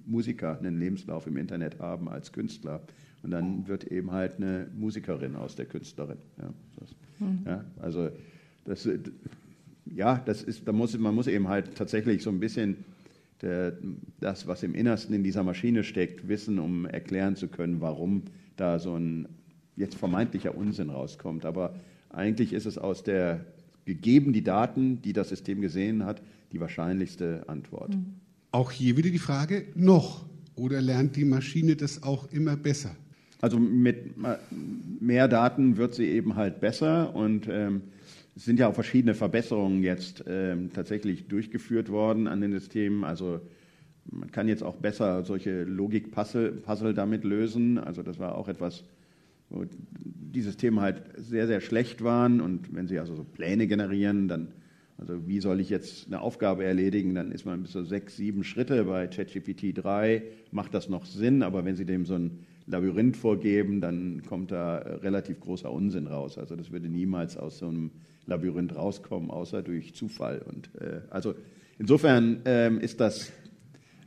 [0.06, 2.82] Musiker einen Lebenslauf im Internet haben als Künstler.
[3.22, 6.18] Und dann wird eben halt eine Musikerin aus der Künstlerin.
[6.38, 7.42] Ja, das, mhm.
[7.46, 8.10] ja, also
[8.64, 8.88] das,
[9.86, 12.84] ja, das ist, da muss, man muss eben halt tatsächlich so ein bisschen
[13.40, 13.76] der,
[14.20, 18.22] das, was im Innersten in dieser Maschine steckt, wissen, um erklären zu können, warum
[18.56, 19.28] da so ein
[19.76, 21.44] jetzt vermeintlicher Unsinn rauskommt.
[21.44, 21.74] Aber
[22.10, 23.44] eigentlich ist es aus der,
[23.84, 27.90] gegeben die Daten, die das System gesehen hat, die wahrscheinlichste Antwort.
[27.90, 28.14] Mhm.
[28.50, 32.94] Auch hier wieder die Frage, noch oder lernt die Maschine das auch immer besser?
[33.42, 34.14] Also mit
[35.00, 37.82] mehr Daten wird sie eben halt besser und ähm,
[38.36, 43.02] es sind ja auch verschiedene Verbesserungen jetzt ähm, tatsächlich durchgeführt worden an den Systemen.
[43.02, 43.40] Also
[44.08, 47.78] man kann jetzt auch besser solche Logik-Puzzle Puzzle damit lösen.
[47.78, 48.84] Also das war auch etwas,
[49.50, 49.64] wo
[49.94, 52.40] die Systeme halt sehr, sehr schlecht waren.
[52.40, 54.52] Und wenn sie also so Pläne generieren, dann,
[54.98, 58.44] also wie soll ich jetzt eine Aufgabe erledigen, dann ist man bis zu sechs, sieben
[58.44, 60.22] Schritte bei ChatGPT 3,
[60.52, 62.38] macht das noch Sinn, aber wenn Sie dem so ein
[62.72, 66.38] Labyrinth vorgeben, dann kommt da relativ großer Unsinn raus.
[66.38, 67.90] Also das würde niemals aus so einem
[68.26, 70.42] Labyrinth rauskommen, außer durch Zufall.
[70.42, 71.34] Und äh, also
[71.78, 73.32] insofern ähm, ist das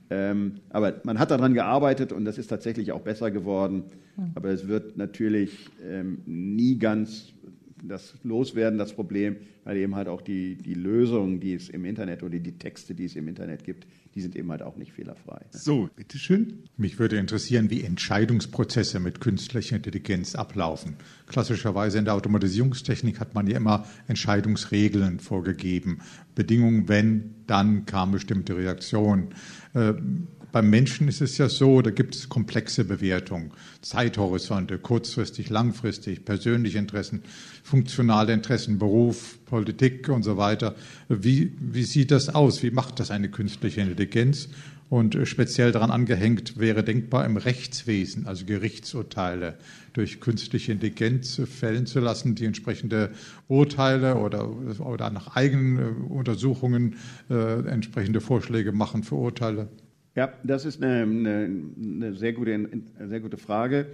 [0.09, 3.86] ähm, aber man hat daran gearbeitet und das ist tatsächlich auch besser geworden.
[4.16, 4.32] Hm.
[4.36, 7.34] Aber es wird natürlich ähm, nie ganz
[7.84, 12.24] das loswerden, das Problem, weil eben halt auch die, die Lösungen, die es im Internet
[12.24, 15.41] oder die Texte, die es im Internet gibt, die sind eben halt auch nicht fehlerfrei.
[15.51, 16.63] So, bitteschön.
[16.78, 20.95] Mich würde interessieren, wie Entscheidungsprozesse mit künstlicher Intelligenz ablaufen.
[21.28, 25.99] Klassischerweise in der Automatisierungstechnik hat man ja immer Entscheidungsregeln vorgegeben.
[26.36, 29.30] Bedingungen, wenn, dann kam bestimmte Reaktion.
[29.74, 29.94] Äh,
[30.56, 36.78] beim Menschen ist es ja so, da gibt es komplexe Bewertungen, Zeithorizonte, kurzfristig, langfristig, persönliche
[36.78, 37.24] Interessen,
[37.62, 40.76] funktionale Interessen, Beruf, Politik und so weiter.
[41.10, 42.64] Wie, wie sieht das aus?
[42.64, 44.48] Wie macht das eine künstliche Intelligenz?
[44.90, 49.56] Und speziell daran angehängt wäre denkbar im Rechtswesen, also Gerichtsurteile
[49.94, 53.10] durch künstliche Intelligenz fällen zu lassen, die entsprechende
[53.48, 54.48] Urteile oder,
[54.80, 56.96] oder nach eigenen Untersuchungen
[57.30, 59.70] äh, entsprechende Vorschläge machen für Urteile.
[60.16, 62.70] Ja, das ist eine, eine, eine sehr, gute,
[63.08, 63.88] sehr gute Frage.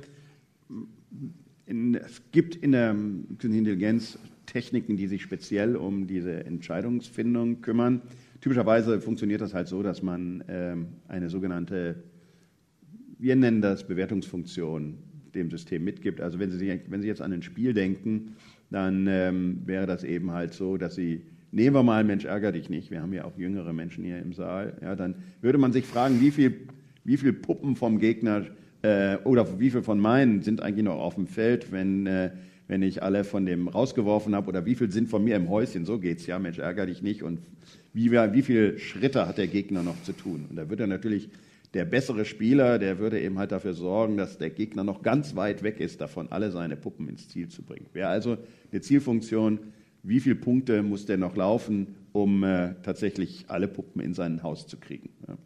[1.65, 8.01] Es gibt in der Künstlichen Intelligenz Techniken, die sich speziell um diese Entscheidungsfindung kümmern.
[8.41, 12.03] Typischerweise funktioniert das halt so, dass man ähm, eine sogenannte,
[13.19, 14.97] wir nennen das Bewertungsfunktion,
[15.33, 16.19] dem System mitgibt.
[16.19, 18.35] Also wenn Sie, wenn Sie jetzt an ein Spiel denken,
[18.69, 21.21] dann ähm, wäre das eben halt so, dass Sie
[21.53, 22.91] Nehmen wir mal, Mensch, ärger dich nicht.
[22.91, 24.73] Wir haben ja auch jüngere Menschen hier im Saal.
[24.81, 26.67] Ja, dann würde man sich fragen, wie viel,
[27.03, 28.45] wie viel Puppen vom Gegner
[28.83, 32.31] äh, oder wie viel von meinen sind eigentlich noch auf dem Feld, wenn, äh,
[32.69, 35.83] wenn ich alle von dem rausgeworfen habe oder wie viel sind von mir im Häuschen?
[35.83, 37.21] So geht's ja, Mensch, ärger dich nicht.
[37.21, 37.41] Und
[37.93, 40.45] wie, wie viele Schritte hat der Gegner noch zu tun?
[40.49, 41.29] Und da würde natürlich
[41.73, 45.63] der bessere Spieler, der würde eben halt dafür sorgen, dass der Gegner noch ganz weit
[45.63, 47.85] weg ist davon, alle seine Puppen ins Ziel zu bringen.
[47.93, 48.37] Wäre also
[48.71, 49.59] eine Zielfunktion,
[50.03, 54.67] wie viele Punkte muss der noch laufen, um äh, tatsächlich alle Puppen in sein Haus
[54.67, 55.09] zu kriegen.
[55.27, 55.37] Ja.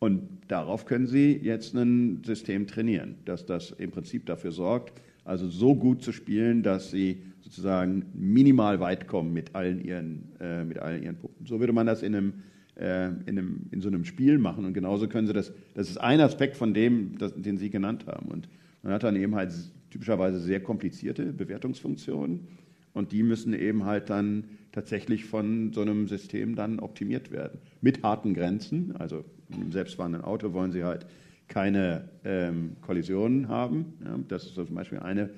[0.00, 5.48] Und darauf können Sie jetzt ein System trainieren, dass das im Prinzip dafür sorgt, also
[5.48, 10.78] so gut zu spielen, dass Sie sozusagen minimal weit kommen mit allen Ihren, äh, mit
[10.78, 11.46] allen Ihren Puppen.
[11.46, 12.32] So würde man das in einem,
[12.76, 14.64] äh, in, einem, in so einem Spiel machen.
[14.64, 18.06] Und genauso können Sie das, das ist ein Aspekt von dem, das, den Sie genannt
[18.06, 18.28] haben.
[18.28, 18.48] Und
[18.82, 19.52] man hat dann eben halt
[19.90, 22.46] typischerweise sehr komplizierte Bewertungsfunktionen
[22.92, 27.58] und die müssen eben halt dann tatsächlich von so einem System dann optimiert werden.
[27.80, 28.94] Mit harten Grenzen.
[28.96, 31.06] Also einem selbstfahrenden Auto wollen sie halt
[31.48, 33.94] keine ähm, Kollisionen haben.
[34.04, 35.30] Ja, das ist zum Beispiel eine,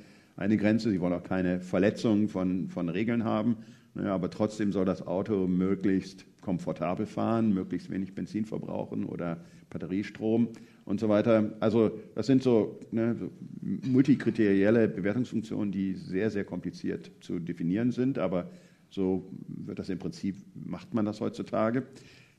[0.42, 0.90] eine Grenze.
[0.90, 3.56] Sie wollen auch keine Verletzungen von, von Regeln haben.
[3.94, 10.48] Naja, aber trotzdem soll das Auto möglichst komfortabel fahren, möglichst wenig Benzin verbrauchen oder Batteriestrom
[10.84, 11.52] und so weiter.
[11.60, 13.30] Also das sind so, ne, so
[13.60, 18.50] multikriterielle Bewertungsfunktionen, die sehr, sehr kompliziert zu definieren sind, aber
[18.90, 21.84] so wird das im Prinzip, macht man das heutzutage.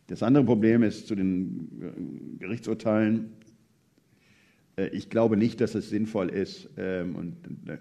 [0.07, 3.31] Das andere Problem ist zu den äh, Gerichtsurteilen.
[4.75, 7.35] Äh, ich glaube nicht, dass es sinnvoll ist, ähm, und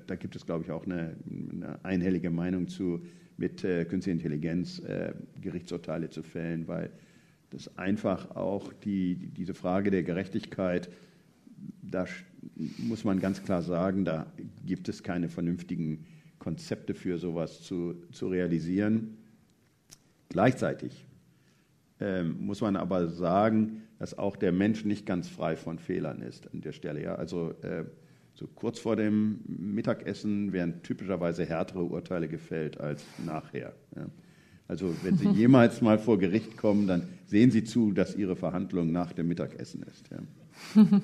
[0.07, 1.17] da gibt es, glaube ich, auch eine,
[1.53, 3.03] eine einhellige Meinung zu,
[3.37, 4.83] mit äh, künstlicher Intelligenz
[5.41, 6.91] Gerichtsurteile zu fällen, weil
[7.51, 10.89] das einfach auch die, diese Frage der Gerechtigkeit,
[11.83, 12.07] da
[12.79, 14.33] muss man ganz klar sagen, da
[14.65, 16.05] gibt es keine vernünftigen
[16.39, 19.19] Konzepte für sowas zu, zu realisieren.
[20.29, 21.05] Gleichzeitig
[22.03, 26.53] ähm, muss man aber sagen, dass auch der Mensch nicht ganz frei von Fehlern ist
[26.53, 27.01] an der Stelle.
[27.01, 27.15] Ja?
[27.15, 27.85] Also äh,
[28.35, 33.75] so kurz vor dem Mittagessen werden typischerweise härtere Urteile gefällt als nachher.
[33.95, 34.07] Ja?
[34.67, 38.91] Also wenn Sie jemals mal vor Gericht kommen, dann sehen Sie zu, dass Ihre Verhandlung
[38.91, 40.11] nach dem Mittagessen ist.
[40.11, 40.85] Ja.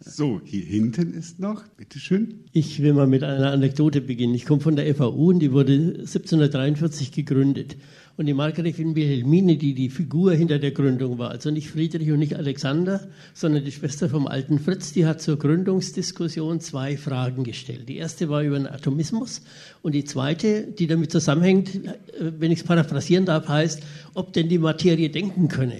[0.00, 2.44] So, hier hinten ist noch, bitteschön.
[2.52, 4.32] Ich will mal mit einer Anekdote beginnen.
[4.34, 7.76] Ich komme von der FAU und die wurde 1743 gegründet.
[8.18, 12.18] Und die Margrethe Wilhelmine, die die Figur hinter der Gründung war, also nicht Friedrich und
[12.18, 17.88] nicht Alexander, sondern die Schwester vom alten Fritz, die hat zur Gründungsdiskussion zwei Fragen gestellt.
[17.88, 19.42] Die erste war über den Atomismus
[19.82, 24.48] und die zweite, die damit zusammenhängt, äh, wenn ich es paraphrasieren darf, heißt, ob denn
[24.48, 25.78] die Materie denken könne.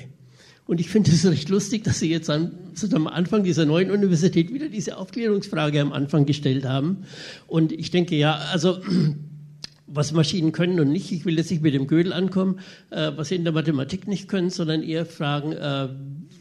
[0.65, 2.53] Und ich finde es recht lustig, dass Sie jetzt an,
[2.93, 6.99] am Anfang dieser neuen Universität wieder diese Aufklärungsfrage am Anfang gestellt haben.
[7.49, 8.79] Und ich denke, ja, also
[9.89, 11.11] was Maschinen können und nicht.
[11.13, 12.61] Ich will jetzt nicht mit dem Gödel ankommen,
[12.91, 15.89] äh, was sie in der Mathematik nicht können, sondern eher fragen, äh,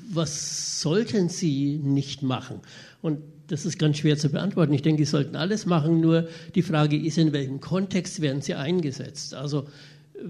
[0.10, 2.60] was sollten sie nicht machen?
[3.02, 4.74] Und das ist ganz schwer zu beantworten.
[4.74, 8.56] Ich denke, sie sollten alles machen, nur die Frage ist, in welchem Kontext werden sie
[8.56, 9.34] eingesetzt?
[9.34, 9.68] Also
[10.14, 10.28] äh,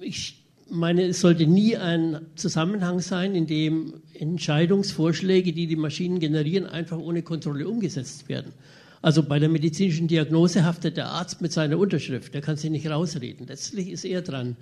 [0.00, 6.66] ich meine, es sollte nie ein Zusammenhang sein, in dem Entscheidungsvorschläge, die die Maschinen generieren,
[6.66, 8.52] einfach ohne Kontrolle umgesetzt werden.
[9.02, 12.88] Also bei der medizinischen Diagnose haftet der Arzt mit seiner Unterschrift, der kann sich nicht
[12.88, 13.46] rausreden.
[13.48, 14.56] Letztlich ist er dran.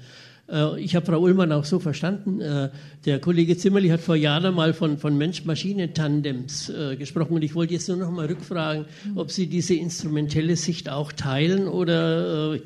[0.51, 2.41] Äh, ich habe Frau Ullmann auch so verstanden.
[2.41, 2.71] Äh,
[3.05, 7.75] der Kollege Zimmerli hat vor Jahren mal von, von Mensch-Maschinen-Tandems äh, gesprochen und ich wollte
[7.75, 12.59] jetzt nur noch mal rückfragen, ob Sie diese instrumentelle Sicht auch teilen oder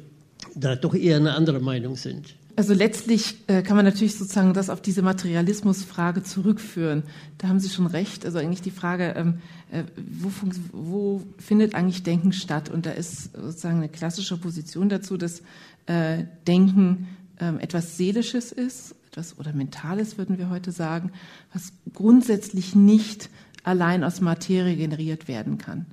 [0.55, 2.37] da doch eher eine andere Meinung sind.
[2.57, 7.03] Also letztlich äh, kann man natürlich sozusagen das auf diese Materialismusfrage zurückführen.
[7.39, 8.25] Da haben Sie schon recht.
[8.25, 9.39] Also eigentlich die Frage, ähm,
[9.73, 10.31] äh, wo,
[10.73, 12.69] wo, findet eigentlich Denken statt?
[12.69, 15.43] Und da ist sozusagen eine klassische Position dazu, dass
[15.87, 17.09] äh, Denken
[17.41, 21.11] ähm, etwas Seelisches ist, etwas oder Mentales würden wir heute sagen,
[21.53, 23.31] was grundsätzlich nicht
[23.65, 25.87] allein aus Materie generiert werden kann.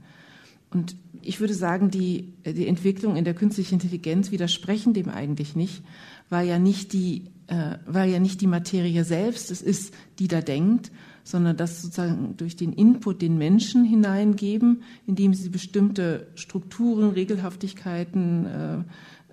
[0.70, 5.84] Und ich würde sagen, die, die Entwicklung in der künstlichen Intelligenz widersprechen dem eigentlich nicht,
[6.32, 10.41] weil ja nicht die, äh, weil ja nicht die Materie selbst es ist, die da
[10.41, 10.91] denkt,
[11.23, 18.77] sondern das sozusagen durch den Input den Menschen hineingeben, indem sie bestimmte Strukturen, Regelhaftigkeiten, äh,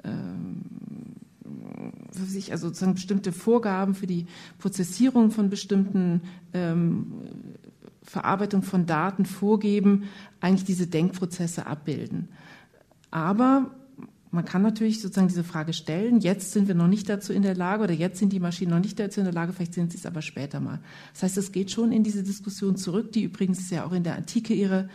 [0.07, 0.11] äh,
[2.13, 4.27] sich, also sozusagen bestimmte Vorgaben für die
[4.59, 6.23] Prozessierung von bestimmten
[6.53, 7.13] ähm,
[8.03, 10.05] Verarbeitung von Daten vorgeben,
[10.41, 12.29] eigentlich diese Denkprozesse abbilden.
[13.13, 13.71] Aber
[14.31, 16.21] man kann natürlich sozusagen diese Frage stellen.
[16.21, 18.81] Jetzt sind wir noch nicht dazu in der Lage oder jetzt sind die Maschinen noch
[18.81, 20.81] nicht dazu in der Lage, vielleicht sind sie es aber später mal.
[21.15, 24.17] Das heißt, es geht schon in diese Diskussion zurück, die übrigens ja auch in der
[24.17, 24.89] Antike ihre,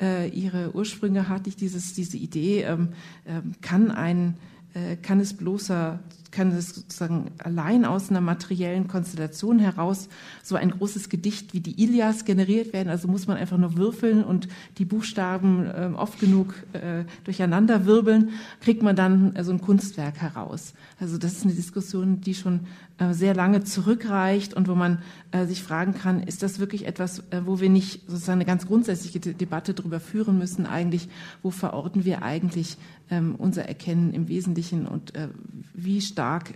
[0.00, 2.90] äh, ihre Ursprünge hat, nicht dieses, diese Idee, ähm,
[3.24, 4.36] äh, kann ein,
[4.74, 10.08] äh, kann es bloßer kann es sozusagen allein aus einer materiellen Konstellation heraus
[10.42, 12.88] so ein großes Gedicht wie die Ilias generiert werden.
[12.88, 14.48] Also muss man einfach nur würfeln und
[14.78, 20.16] die Buchstaben äh, oft genug äh, durcheinander wirbeln, kriegt man dann äh, so ein Kunstwerk
[20.18, 20.74] heraus.
[21.00, 22.60] Also das ist eine Diskussion, die schon
[22.98, 27.18] äh, sehr lange zurückreicht und wo man äh, sich fragen kann, ist das wirklich etwas,
[27.30, 31.10] äh, wo wir nicht sozusagen eine ganz grundsätzliche Debatte darüber führen müssen, eigentlich,
[31.42, 32.78] wo verorten wir eigentlich
[33.10, 35.12] ähm, unser Erkennen im Wesentlichen und
[35.74, 36.54] wie stark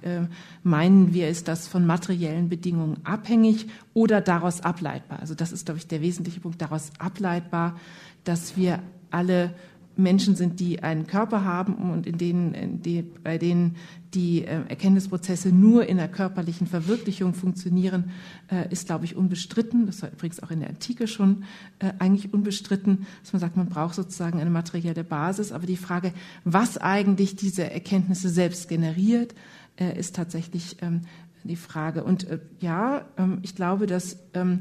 [0.62, 5.20] meinen wir, ist das von materiellen Bedingungen abhängig oder daraus ableitbar?
[5.20, 7.78] Also das ist, glaube ich, der wesentliche Punkt, daraus ableitbar,
[8.24, 8.78] dass wir
[9.10, 9.54] alle
[10.02, 13.76] Menschen sind, die einen Körper haben und in denen, in die, bei denen
[14.14, 18.10] die äh, Erkenntnisprozesse nur in der körperlichen Verwirklichung funktionieren,
[18.50, 19.86] äh, ist, glaube ich, unbestritten.
[19.86, 21.44] Das war übrigens auch in der Antike schon
[21.78, 25.52] äh, eigentlich unbestritten, dass man sagt, man braucht sozusagen eine materielle Basis.
[25.52, 26.12] Aber die Frage,
[26.44, 29.34] was eigentlich diese Erkenntnisse selbst generiert,
[29.76, 31.02] äh, ist tatsächlich ähm,
[31.44, 32.04] die Frage.
[32.04, 34.60] Und äh, ja, ähm, ich glaube, dass ähm,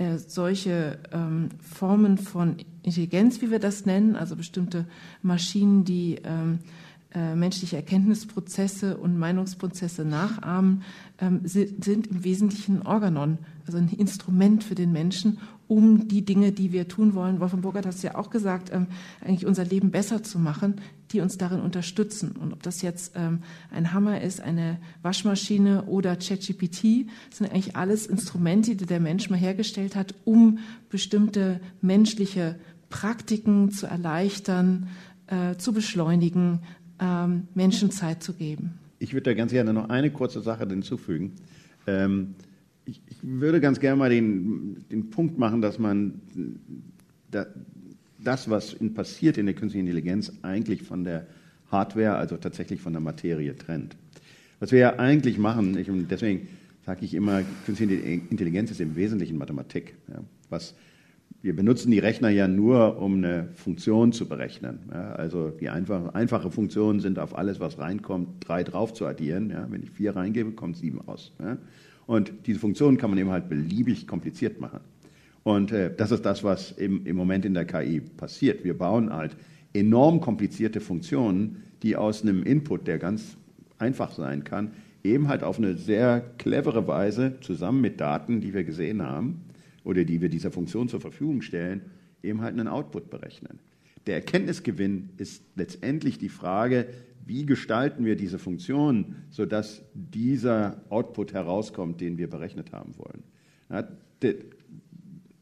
[0.00, 4.86] äh, solche ähm, Formen von Intelligenz, wie wir das nennen, also bestimmte
[5.20, 6.60] Maschinen, die ähm,
[7.12, 10.84] äh, menschliche Erkenntnisprozesse und Meinungsprozesse nachahmen,
[11.18, 13.36] ähm, sind im Wesentlichen Organon,
[13.66, 15.38] also ein Instrument für den Menschen,
[15.70, 18.88] um die Dinge, die wir tun wollen, Wolfgang Burkhardt hat es ja auch gesagt, ähm,
[19.20, 20.80] eigentlich unser Leben besser zu machen,
[21.12, 22.32] die uns darin unterstützen.
[22.32, 28.08] Und ob das jetzt ähm, ein Hammer ist, eine Waschmaschine oder ChatGPT, sind eigentlich alles
[28.08, 30.58] Instrumente, die der Mensch mal hergestellt hat, um
[30.88, 32.56] bestimmte menschliche
[32.88, 34.88] Praktiken zu erleichtern,
[35.28, 36.62] äh, zu beschleunigen,
[36.98, 38.74] ähm, Menschen Zeit zu geben.
[38.98, 41.36] Ich würde da ganz gerne noch eine kurze Sache hinzufügen.
[41.86, 42.34] Ähm,
[42.90, 46.20] ich, ich, würde ganz gerne mal den, den Punkt machen, dass man
[47.30, 47.46] da,
[48.18, 51.26] das, was in, passiert in der künstlichen Intelligenz, eigentlich von der
[51.70, 53.96] Hardware, also tatsächlich von der Materie trennt.
[54.58, 56.48] Was wir ja eigentlich machen, ich, deswegen
[56.84, 59.94] sage ich immer, künstliche Intelligenz ist im Wesentlichen Mathematik.
[60.08, 60.74] Ja, was,
[61.42, 64.80] wir benutzen die Rechner ja nur, um eine Funktion zu berechnen.
[64.92, 69.50] Ja, also die einfache, einfache Funktionen sind auf alles, was reinkommt, drei drauf zu addieren.
[69.50, 71.32] Ja, wenn ich vier reingebe, kommt sieben raus.
[72.10, 74.80] Und diese Funktionen kann man eben halt beliebig kompliziert machen.
[75.44, 78.64] Und äh, das ist das, was im, im Moment in der KI passiert.
[78.64, 79.36] Wir bauen halt
[79.74, 83.36] enorm komplizierte Funktionen, die aus einem Input, der ganz
[83.78, 84.72] einfach sein kann,
[85.04, 89.42] eben halt auf eine sehr clevere Weise zusammen mit Daten, die wir gesehen haben
[89.84, 91.82] oder die wir dieser Funktion zur Verfügung stellen,
[92.24, 93.60] eben halt einen Output berechnen.
[94.06, 96.86] Der Erkenntnisgewinn ist letztendlich die Frage,
[97.26, 103.22] wie gestalten wir diese Funktion, sodass dieser Output herauskommt, den wir berechnet haben wollen.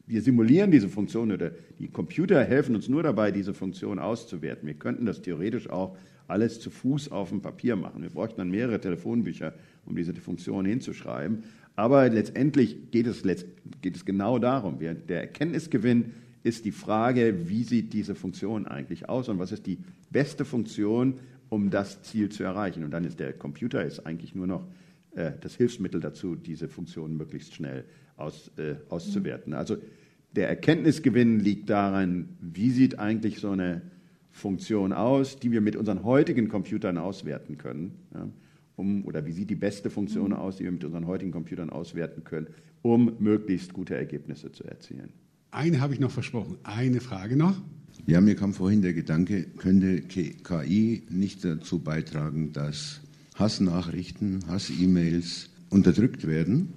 [0.06, 4.66] Wir simulieren diese Funktion oder die Computer helfen uns nur dabei, diese Funktion auszuwerten.
[4.66, 5.96] Wir könnten das theoretisch auch
[6.26, 8.02] alles zu Fuß auf dem Papier machen.
[8.02, 9.54] Wir bräuchten dann mehrere Telefonbücher,
[9.86, 11.44] um diese Funktion hinzuschreiben.
[11.74, 13.22] Aber letztendlich geht es,
[13.80, 14.78] geht es genau darum.
[14.78, 16.12] der Erkenntnisgewinn
[16.42, 19.78] ist die Frage, wie sieht diese Funktion eigentlich aus und was ist die
[20.10, 21.14] beste Funktion,
[21.48, 22.84] um das Ziel zu erreichen.
[22.84, 24.66] Und dann ist der Computer ist eigentlich nur noch
[25.14, 27.84] äh, das Hilfsmittel dazu, diese Funktionen möglichst schnell
[28.16, 29.54] aus, äh, auszuwerten.
[29.54, 29.76] Also
[30.36, 33.82] der Erkenntnisgewinn liegt daran, wie sieht eigentlich so eine
[34.30, 37.94] Funktion aus, die wir mit unseren heutigen Computern auswerten können.
[38.14, 38.28] Ja,
[38.76, 42.22] um, oder wie sieht die beste Funktion aus, die wir mit unseren heutigen Computern auswerten
[42.22, 42.46] können,
[42.82, 45.12] um möglichst gute Ergebnisse zu erzielen.
[45.50, 46.56] Eine habe ich noch versprochen.
[46.62, 47.56] Eine Frage noch.
[48.06, 53.00] Ja, mir kam vorhin der Gedanke, könnte KI nicht dazu beitragen, dass
[53.34, 56.72] Hassnachrichten, Hass-E-Mails unterdrückt werden,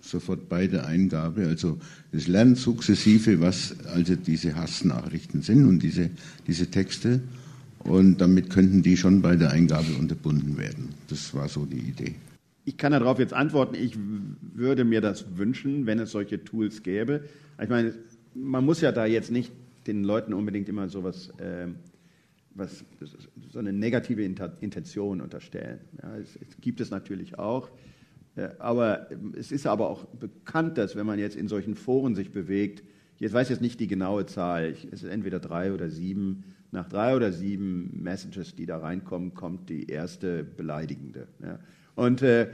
[0.00, 1.46] sofort bei der Eingabe.
[1.46, 1.78] Also
[2.12, 6.10] es lernt sukzessive, was also diese Hassnachrichten sind und diese,
[6.46, 7.20] diese Texte.
[7.80, 10.90] Und damit könnten die schon bei der Eingabe unterbunden werden.
[11.08, 12.14] Das war so die Idee.
[12.64, 13.98] Ich kann darauf jetzt antworten, ich
[14.54, 17.24] würde mir das wünschen, wenn es solche Tools gäbe.
[17.62, 17.94] Ich meine,
[18.34, 19.52] man muss ja da jetzt nicht
[19.86, 21.68] den Leuten unbedingt immer so was, äh,
[22.54, 22.84] was
[23.50, 25.80] so eine negative Intention unterstellen.
[26.02, 27.70] Ja, es, es, gibt es natürlich auch.
[28.36, 32.30] Äh, aber es ist aber auch bekannt, dass wenn man jetzt in solchen Foren sich
[32.30, 32.82] bewegt,
[33.18, 37.14] ich weiß jetzt nicht die genaue Zahl, es ist entweder drei oder sieben, nach drei
[37.14, 41.28] oder sieben Messages, die da reinkommen, kommt die erste beleidigende.
[41.40, 41.60] Ja.
[41.96, 42.48] Und äh,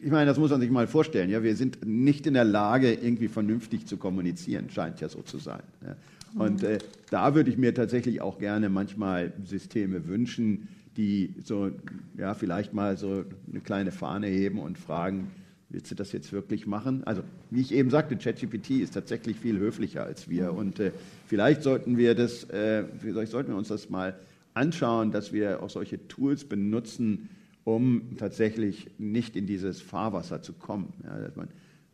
[0.00, 1.30] ich meine, das muss man sich mal vorstellen.
[1.30, 5.38] Ja, wir sind nicht in der Lage, irgendwie vernünftig zu kommunizieren, scheint ja so zu
[5.38, 5.62] sein.
[5.84, 5.96] Ja.
[6.36, 6.78] Und äh,
[7.10, 11.70] da würde ich mir tatsächlich auch gerne manchmal Systeme wünschen, die so,
[12.16, 15.30] ja, vielleicht mal so eine kleine Fahne heben und fragen,
[15.68, 17.04] willst du das jetzt wirklich machen?
[17.04, 20.52] Also, wie ich eben sagte, ChatGPT ist tatsächlich viel höflicher als wir.
[20.54, 20.92] Und äh,
[21.26, 24.14] vielleicht sollten wir das, äh, vielleicht sollten wir uns das mal
[24.54, 27.28] anschauen, dass wir auch solche Tools benutzen,
[27.66, 30.92] um tatsächlich nicht in dieses Fahrwasser zu kommen.
[31.02, 31.48] Ja, man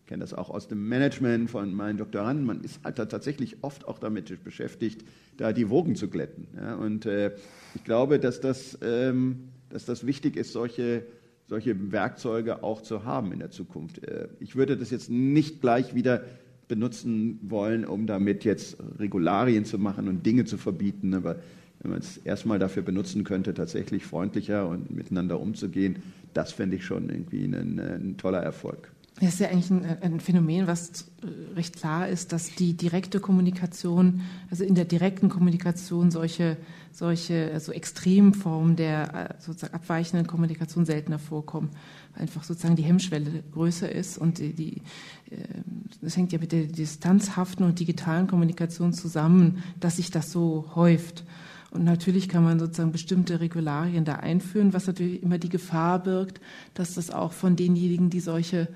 [0.05, 2.45] kennt das auch aus dem Management von meinen Doktoranden.
[2.45, 5.03] Man ist halt tatsächlich oft auch damit beschäftigt,
[5.39, 6.47] da die Wogen zu glätten.
[6.55, 7.33] Ja, und äh,
[7.75, 11.07] ich glaube, dass das, ähm, dass das wichtig ist, solche,
[11.49, 14.07] solche Werkzeuge auch zu haben in der Zukunft.
[14.07, 16.23] Äh, ich würde das jetzt nicht gleich wieder
[16.69, 21.37] benutzen wollen, um damit jetzt Regularien zu machen und Dinge zu verbieten, aber
[21.83, 26.03] wenn man es erstmal dafür benutzen könnte, tatsächlich freundlicher und miteinander umzugehen,
[26.33, 28.93] das fände ich schon irgendwie ein, ein toller Erfolg.
[29.21, 31.11] Das ist ja eigentlich ein, ein, Phänomen, was
[31.55, 36.57] recht klar ist, dass die direkte Kommunikation, also in der direkten Kommunikation solche,
[36.93, 41.71] solche also Extremformen der sozusagen abweichenden Kommunikation seltener vorkommen.
[42.15, 44.83] Einfach sozusagen die Hemmschwelle größer ist und die, die,
[46.01, 51.25] das hängt ja mit der distanzhaften und digitalen Kommunikation zusammen, dass sich das so häuft.
[51.73, 56.39] Und natürlich kann man sozusagen bestimmte Regularien da einführen, was natürlich immer die Gefahr birgt,
[56.75, 58.69] dass das auch von denjenigen, die solche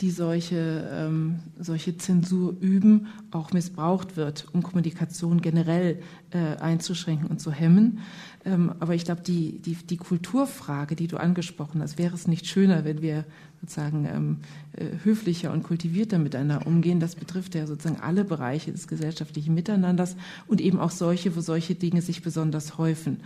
[0.00, 7.40] die solche, ähm, solche Zensur üben, auch missbraucht wird, um Kommunikation generell äh, einzuschränken und
[7.40, 8.00] zu hemmen.
[8.44, 12.46] Ähm, aber ich glaube, die, die, die Kulturfrage, die du angesprochen hast, wäre es nicht
[12.46, 13.24] schöner, wenn wir
[13.60, 14.36] sozusagen ähm,
[14.72, 16.98] äh, höflicher und kultivierter miteinander umgehen.
[16.98, 20.16] Das betrifft ja sozusagen alle Bereiche des gesellschaftlichen Miteinanders
[20.48, 23.20] und eben auch solche, wo solche Dinge sich besonders häufen.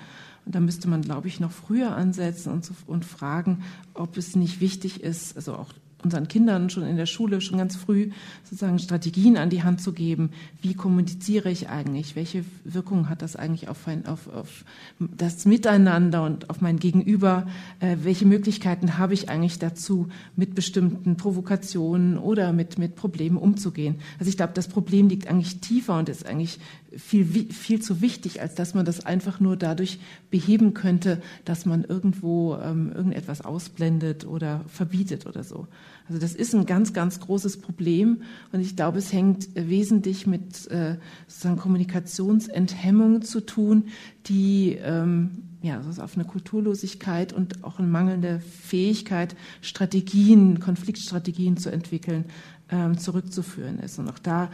[0.45, 3.63] Und da müsste man, glaube ich, noch früher ansetzen und, und fragen,
[3.95, 5.73] ob es nicht wichtig ist, also auch
[6.07, 8.11] unseren Kindern schon in der Schule, schon ganz früh
[8.45, 10.31] sozusagen Strategien an die Hand zu geben.
[10.63, 12.17] Wie kommuniziere ich eigentlich?
[12.17, 14.65] Welche Wirkung hat das eigentlich auf, ein, auf, auf
[14.99, 17.47] das Miteinander und auf mein Gegenüber?
[17.81, 23.97] Äh, welche Möglichkeiten habe ich eigentlich dazu, mit bestimmten Provokationen oder mit, mit Problemen umzugehen?
[24.19, 26.61] Also ich glaube, das Problem liegt eigentlich tiefer und ist eigentlich
[26.97, 29.99] viel, viel zu wichtig, als dass man das einfach nur dadurch
[30.31, 35.67] beheben könnte, dass man irgendwo ähm, irgendetwas ausblendet oder verbietet oder so.
[36.09, 38.23] Also das ist ein ganz, ganz großes Problem
[38.53, 43.85] und ich glaube, es hängt wesentlich mit äh, sozusagen Kommunikationsenthemmungen zu tun,
[44.27, 51.71] die ähm, ja, also auf eine Kulturlosigkeit und auch eine mangelnde Fähigkeit, Strategien, Konfliktstrategien zu
[51.71, 52.27] entwickeln,
[52.71, 53.99] ähm, zurückzuführen ist.
[53.99, 54.51] Und auch da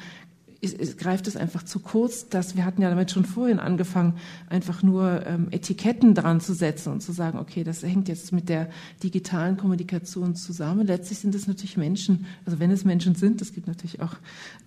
[0.62, 4.14] ist, ist, greift es einfach zu kurz, dass wir hatten ja damit schon vorhin angefangen,
[4.48, 8.48] einfach nur ähm, Etiketten dran zu setzen und zu sagen, okay, das hängt jetzt mit
[8.48, 8.70] der
[9.02, 10.86] digitalen Kommunikation zusammen.
[10.86, 14.14] Letztlich sind es natürlich Menschen, also wenn es Menschen sind, es gibt natürlich auch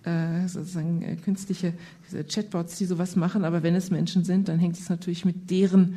[0.04, 1.72] äh, sozusagen äh, künstliche
[2.28, 5.96] Chatbots, die sowas machen, aber wenn es Menschen sind, dann hängt es natürlich mit deren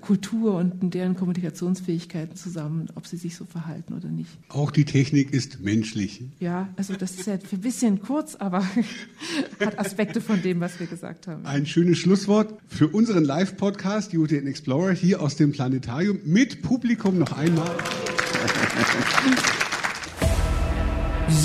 [0.00, 4.30] Kultur und deren Kommunikationsfähigkeiten zusammen, ob sie sich so verhalten oder nicht.
[4.48, 6.24] Auch die Technik ist menschlich.
[6.40, 8.66] Ja, also das ist ja ein bisschen kurz, aber
[9.60, 11.44] hat Aspekte von dem, was wir gesagt haben.
[11.46, 17.36] Ein schönes Schlusswort für unseren Live-Podcast UTN Explorer hier aus dem Planetarium mit Publikum noch
[17.36, 17.70] einmal.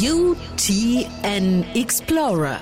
[0.01, 2.59] UTN Explorer.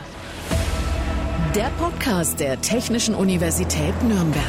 [1.55, 4.43] Der Podcast der Technischen Universität Nürnberg.